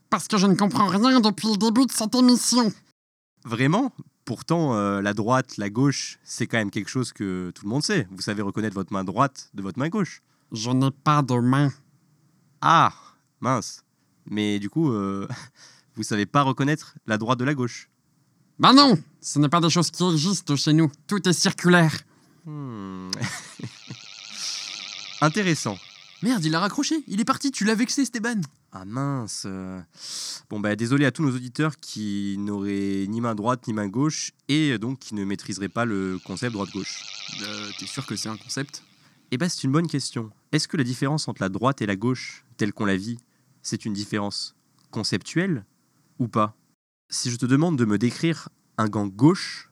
parce 0.09 0.29
que 0.29 0.37
je 0.37 0.47
ne 0.47 0.55
comprends 0.55 0.87
rien 0.87 1.21
depuis 1.21 1.49
le 1.49 1.57
début 1.57 1.87
de 1.87 1.93
cette 1.93 2.15
émission. 2.15 2.73
Vraiment? 3.45 3.93
Pourtant, 4.25 4.75
euh, 4.75 5.01
la 5.01 5.15
droite, 5.15 5.57
la 5.57 5.71
gauche, 5.71 6.19
c'est 6.23 6.47
quand 6.47 6.59
même 6.59 6.71
quelque 6.71 6.91
chose 6.91 7.13
que 7.13 7.51
tout 7.55 7.65
le 7.65 7.71
monde 7.71 7.83
sait. 7.83 8.07
Vous 8.11 8.21
savez 8.23 8.43
reconnaître 8.43 8.75
votre 8.75 8.93
main 8.93 9.05
droite 9.05 9.51
de 9.55 9.63
votre 9.63 9.79
main 9.79 9.89
gauche. 9.89 10.23
Je 10.53 10.71
n'ai 10.71 10.91
pas 10.91 11.23
de 11.23 11.35
main. 11.35 11.73
Ah, 12.61 12.93
mince. 13.41 13.85
Mais 14.31 14.59
du 14.59 14.71
coup, 14.71 14.93
euh, 14.93 15.27
vous 15.97 16.03
savez 16.03 16.27
pas 16.27 16.43
reconnaître 16.43 16.95
la 17.07 17.19
droite 17.19 17.39
de 17.39 17.45
la 17.45 17.55
gauche. 17.55 17.89
Bah 18.59 18.73
non, 18.73 18.99
ce 19.21 19.39
n'est 19.39 19.49
pas 19.49 19.61
des 19.61 19.71
choses 19.71 19.91
qui 19.91 20.05
existent 20.05 20.57
chez 20.57 20.73
nous. 20.73 20.91
Tout 21.07 21.27
est 21.29 21.33
circulaire. 21.33 21.97
Hmm. 22.45 23.11
Intéressant. 25.21 25.77
Merde, 26.23 26.45
il 26.45 26.55
a 26.57 26.61
raccroché, 26.61 27.05
il 27.07 27.21
est 27.21 27.25
parti, 27.25 27.53
tu 27.53 27.65
l'as 27.65 27.77
vexé, 27.77 28.03
Esteban. 28.03 28.41
Ah 28.73 28.85
mince. 28.85 29.45
euh. 29.47 29.81
Bon 30.51 30.59
bah 30.59 30.75
désolé 30.75 31.07
à 31.07 31.13
tous 31.13 31.23
nos 31.23 31.35
auditeurs 31.35 31.77
qui 31.77 32.37
n'auraient 32.39 33.07
ni 33.09 33.21
main 33.21 33.35
droite 33.37 33.67
ni 33.69 33.73
main 33.73 33.87
gauche 33.87 34.33
et 34.49 34.77
donc 34.79 34.99
qui 34.99 35.15
ne 35.15 35.25
maîtriseraient 35.25 35.69
pas 35.69 35.85
le 35.85 36.19
concept 36.25 36.53
droite-gauche. 36.53 37.05
Euh, 37.43 37.71
T'es 37.79 37.87
sûr 37.87 38.05
que 38.05 38.17
c'est 38.17 38.29
un 38.29 38.37
concept? 38.37 38.83
Eh 39.31 39.39
ben 39.39 39.49
c'est 39.49 39.63
une 39.63 39.73
bonne 39.73 39.87
question. 39.87 40.31
Est-ce 40.53 40.67
que 40.67 40.77
la 40.77 40.85
différence 40.85 41.29
entre 41.29 41.41
la 41.41 41.49
droite 41.49 41.83
et 41.83 41.87
la 41.87 41.97
gauche, 41.97 42.45
telle 42.57 42.73
qu'on 42.73 42.85
la 42.85 42.97
vit, 42.97 43.19
c'est 43.63 43.85
une 43.85 43.93
différence 43.93 44.57
conceptuelle 44.91 45.65
ou 46.19 46.27
pas? 46.27 46.57
Si 47.11 47.31
je 47.31 47.37
te 47.37 47.47
demande 47.47 47.79
de 47.79 47.85
me 47.85 47.97
décrire 47.97 48.49
un 48.77 48.89
gant 48.89 49.07
gauche, 49.07 49.71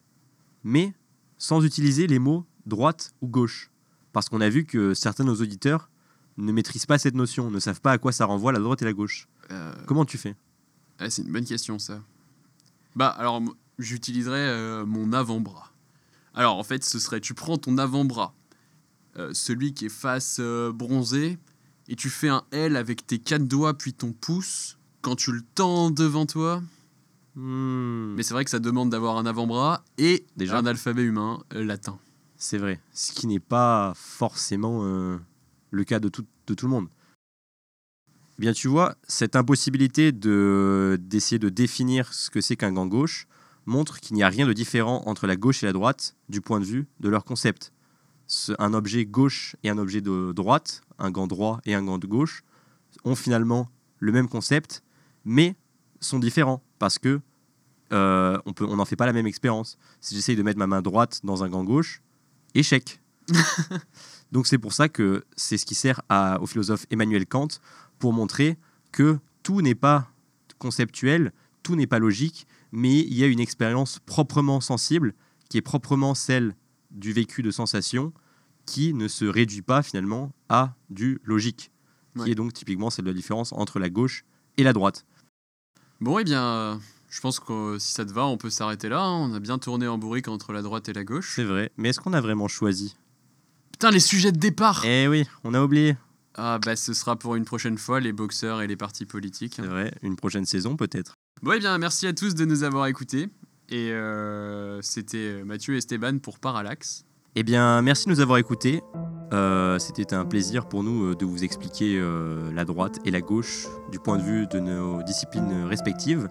mais 0.62 0.94
sans 1.38 1.64
utiliser 1.64 2.06
les 2.06 2.18
mots 2.20 2.46
droite 2.66 3.12
ou 3.20 3.26
gauche, 3.26 3.70
parce 4.12 4.28
qu'on 4.28 4.40
a 4.40 4.48
vu 4.48 4.64
que 4.64 4.94
certains 4.94 5.24
de 5.24 5.30
nos 5.30 5.42
auditeurs 5.42 5.90
ne 6.38 6.53
maîtrisent 6.53 6.87
pas 6.87 6.99
cette 6.99 7.14
notion, 7.14 7.51
ne 7.51 7.59
savent 7.61 7.81
pas 7.81 7.92
à 7.92 7.99
quoi 7.99 8.12
ça 8.12 8.25
renvoie 8.27 8.53
la 8.53 8.59
droite 8.59 8.83
et 8.83 8.85
la 8.85 8.92
gauche. 8.92 9.29
Euh, 9.51 9.72
Comment 9.87 10.05
tu 10.05 10.18
fais 10.18 10.35
ouais, 11.01 11.11
C'est 11.11 11.22
une 11.22 11.33
bonne 11.33 11.44
question, 11.44 11.79
ça. 11.79 12.03
Bah, 12.94 13.09
alors, 13.09 13.42
j'utiliserais 13.79 14.38
euh, 14.49 14.85
mon 14.87 15.12
avant-bras. 15.12 15.72
Alors, 16.35 16.57
en 16.59 16.62
fait, 16.64 16.85
ce 16.85 16.99
serait, 16.99 17.20
tu 17.20 17.35
prends 17.35 17.57
ton 17.59 17.79
avant-bras, 17.79 18.35
euh, 19.16 19.31
celui 19.33 19.72
qui 19.72 19.87
est 19.87 19.90
face 19.90 20.40
bronzée, 20.75 21.38
et 21.88 21.96
tu 21.96 22.11
fais 22.11 22.29
un 22.29 22.42
L 22.51 22.77
avec 22.77 23.07
tes 23.07 23.18
quatre 23.18 23.46
doigts 23.46 23.72
puis 23.75 23.92
ton 23.94 24.12
pouce 24.12 24.77
quand 25.03 25.16
tu 25.16 25.33
le 25.33 25.40
tends 25.55 25.90
devant 25.90 26.27
toi. 26.27 26.62
Hmm, 27.37 28.14
Mais 28.16 28.22
c'est 28.22 28.35
vrai 28.35 28.44
que 28.44 28.51
ça 28.51 28.59
demande 28.59 28.90
d'avoir 28.90 29.16
un 29.18 29.27
avant-bras 29.27 29.85
et 29.99 30.27
Déjà. 30.37 30.59
un 30.59 30.66
alphabet 30.66 31.03
humain 31.03 31.42
latin. 31.53 31.99
C'est 32.38 32.59
vrai, 32.59 32.81
ce 32.92 33.12
qui 33.12 33.27
n'est 33.27 33.40
pas 33.40 33.92
forcément 33.94 34.81
le 35.76 35.84
cas 35.84 36.00
de 36.00 36.08
tout, 36.08 36.24
de 36.46 36.54
tout 36.54 36.66
le 36.66 36.72
monde. 36.72 36.88
Eh 38.38 38.42
Bien, 38.42 38.52
tu 38.52 38.68
vois, 38.68 38.96
cette 39.08 39.36
impossibilité 39.36 40.12
de 40.12 40.98
d'essayer 41.00 41.38
de 41.38 41.48
définir 41.48 42.12
ce 42.12 42.28
que 42.30 42.40
c'est 42.40 42.56
qu'un 42.56 42.72
gant 42.72 42.86
gauche 42.86 43.26
montre 43.64 43.98
qu'il 44.00 44.14
n'y 44.16 44.22
a 44.22 44.28
rien 44.28 44.46
de 44.46 44.52
différent 44.52 45.02
entre 45.06 45.26
la 45.26 45.36
gauche 45.36 45.62
et 45.62 45.66
la 45.66 45.72
droite 45.72 46.14
du 46.28 46.40
point 46.40 46.60
de 46.60 46.64
vue 46.64 46.86
de 47.00 47.08
leur 47.08 47.24
concept. 47.24 47.72
Ce- 48.26 48.52
un 48.58 48.74
objet 48.74 49.04
gauche 49.06 49.56
et 49.62 49.70
un 49.70 49.78
objet 49.78 50.00
de 50.00 50.32
droite, 50.32 50.82
un 50.98 51.10
gant 51.10 51.26
droit 51.26 51.60
et 51.64 51.74
un 51.74 51.82
gant 51.82 51.98
de 51.98 52.06
gauche, 52.06 52.42
ont 53.04 53.14
finalement 53.16 53.70
le 53.98 54.12
même 54.12 54.28
concept, 54.28 54.82
mais 55.24 55.56
sont 56.00 56.18
différents 56.18 56.62
parce 56.78 56.98
que 56.98 57.20
euh, 57.92 58.38
on 58.60 58.76
n'en 58.76 58.84
fait 58.84 58.96
pas 58.96 59.06
la 59.06 59.12
même 59.12 59.26
expérience. 59.26 59.78
Si 60.00 60.14
j'essaye 60.14 60.36
de 60.36 60.42
mettre 60.42 60.58
ma 60.58 60.66
main 60.66 60.82
droite 60.82 61.20
dans 61.24 61.42
un 61.44 61.48
gant 61.48 61.64
gauche, 61.64 62.02
échec. 62.54 63.00
Donc 64.32 64.46
c'est 64.46 64.58
pour 64.58 64.72
ça 64.72 64.88
que 64.88 65.24
c'est 65.36 65.56
ce 65.58 65.66
qui 65.66 65.74
sert 65.74 66.00
à- 66.08 66.40
au 66.40 66.46
philosophe 66.46 66.86
Emmanuel 66.90 67.26
Kant 67.26 67.48
pour 67.98 68.12
montrer 68.12 68.56
que 68.92 69.18
tout 69.42 69.60
n'est 69.62 69.74
pas 69.74 70.10
conceptuel, 70.58 71.32
tout 71.62 71.76
n'est 71.76 71.86
pas 71.86 71.98
logique, 71.98 72.46
mais 72.72 73.00
il 73.00 73.14
y 73.14 73.22
a 73.24 73.26
une 73.26 73.40
expérience 73.40 73.98
proprement 74.04 74.60
sensible 74.60 75.14
qui 75.48 75.58
est 75.58 75.62
proprement 75.62 76.14
celle 76.14 76.54
du 76.90 77.12
vécu 77.12 77.42
de 77.42 77.50
sensation 77.50 78.12
qui 78.64 78.94
ne 78.94 79.06
se 79.06 79.24
réduit 79.24 79.62
pas 79.62 79.82
finalement 79.82 80.32
à 80.48 80.74
du 80.90 81.20
logique, 81.24 81.70
qui 82.24 82.30
est 82.32 82.34
donc 82.34 82.52
typiquement 82.52 82.90
celle 82.90 83.04
de 83.04 83.10
la 83.10 83.16
différence 83.16 83.52
entre 83.52 83.78
la 83.78 83.88
gauche 83.90 84.24
et 84.56 84.64
la 84.64 84.72
droite. 84.72 85.06
Bon, 86.00 86.18
eh 86.18 86.24
bien, 86.24 86.42
euh, 86.44 86.76
je 87.10 87.20
pense 87.20 87.38
que 87.38 87.52
euh, 87.52 87.78
si 87.78 87.92
ça 87.92 88.04
te 88.04 88.12
va, 88.12 88.26
on 88.26 88.36
peut 88.36 88.50
s'arrêter 88.50 88.88
là. 88.88 89.00
hein. 89.02 89.30
On 89.30 89.34
a 89.34 89.40
bien 89.40 89.58
tourné 89.58 89.86
en 89.86 89.98
bourrique 89.98 90.28
entre 90.28 90.52
la 90.52 90.62
droite 90.62 90.88
et 90.88 90.92
la 90.92 91.04
gauche. 91.04 91.32
C'est 91.36 91.44
vrai, 91.44 91.70
mais 91.76 91.90
est-ce 91.90 92.00
qu'on 92.00 92.12
a 92.12 92.20
vraiment 92.20 92.48
choisi? 92.48 92.96
Putain, 93.72 93.90
les 93.90 94.00
sujets 94.00 94.33
de 94.33 94.38
départ 94.38 94.83
Eh 94.87 95.07
oui, 95.09 95.24
on 95.44 95.55
a 95.55 95.62
oublié. 95.62 95.96
Ah, 96.35 96.59
bah, 96.64 96.76
ce 96.76 96.92
sera 96.94 97.16
pour 97.16 97.35
une 97.35 97.44
prochaine 97.44 97.79
fois, 97.79 98.00
les 98.00 98.12
boxeurs 98.12 98.61
et 98.62 98.66
les 98.66 98.76
partis 98.76 99.07
politiques. 99.07 99.55
C'est 99.57 99.66
vrai, 99.66 99.92
une 100.02 100.16
prochaine 100.16 100.44
saison 100.46 100.76
peut-être. 100.76 101.14
Bon, 101.42 101.52
eh 101.52 101.59
bien, 101.59 101.76
merci 101.79 102.07
à 102.07 102.12
tous 102.12 102.35
de 102.35 102.44
nous 102.44 102.62
avoir 102.62 102.87
écoutés. 102.87 103.29
Et 103.68 103.90
euh, 103.90 104.81
c'était 104.83 105.42
Mathieu 105.44 105.74
et 105.74 105.79
Esteban 105.79 106.18
pour 106.18 106.38
Parallax. 106.38 107.05
Eh 107.35 107.42
bien, 107.42 107.83
merci 107.83 108.07
de 108.07 108.11
nous 108.11 108.20
avoir 108.20 108.38
écoutés. 108.38 108.83
Euh, 109.33 109.79
C'était 109.81 110.14
un 110.14 110.24
plaisir 110.24 110.68
pour 110.68 110.85
nous 110.85 111.07
euh, 111.11 111.14
de 111.16 111.24
vous 111.24 111.42
expliquer 111.42 111.98
euh, 111.98 112.50
la 112.52 112.64
droite 112.64 112.98
et 113.05 113.11
la 113.11 113.20
gauche 113.20 113.66
du 113.90 113.98
point 113.98 114.18
de 114.18 114.22
vue 114.22 114.46
de 114.46 114.61
nos 114.61 115.02
disciplines 115.02 115.64
respectives. 115.64 116.29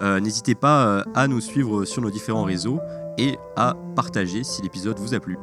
Euh, 0.00 0.20
N'hésitez 0.20 0.54
pas 0.54 0.86
euh, 0.86 1.04
à 1.14 1.26
nous 1.26 1.40
suivre 1.40 1.84
sur 1.84 2.00
nos 2.00 2.10
différents 2.10 2.44
réseaux 2.44 2.80
et 3.18 3.36
à 3.56 3.74
partager 3.96 4.44
si 4.44 4.62
l'épisode 4.62 4.98
vous 5.00 5.14
a 5.14 5.20
plu. 5.20 5.36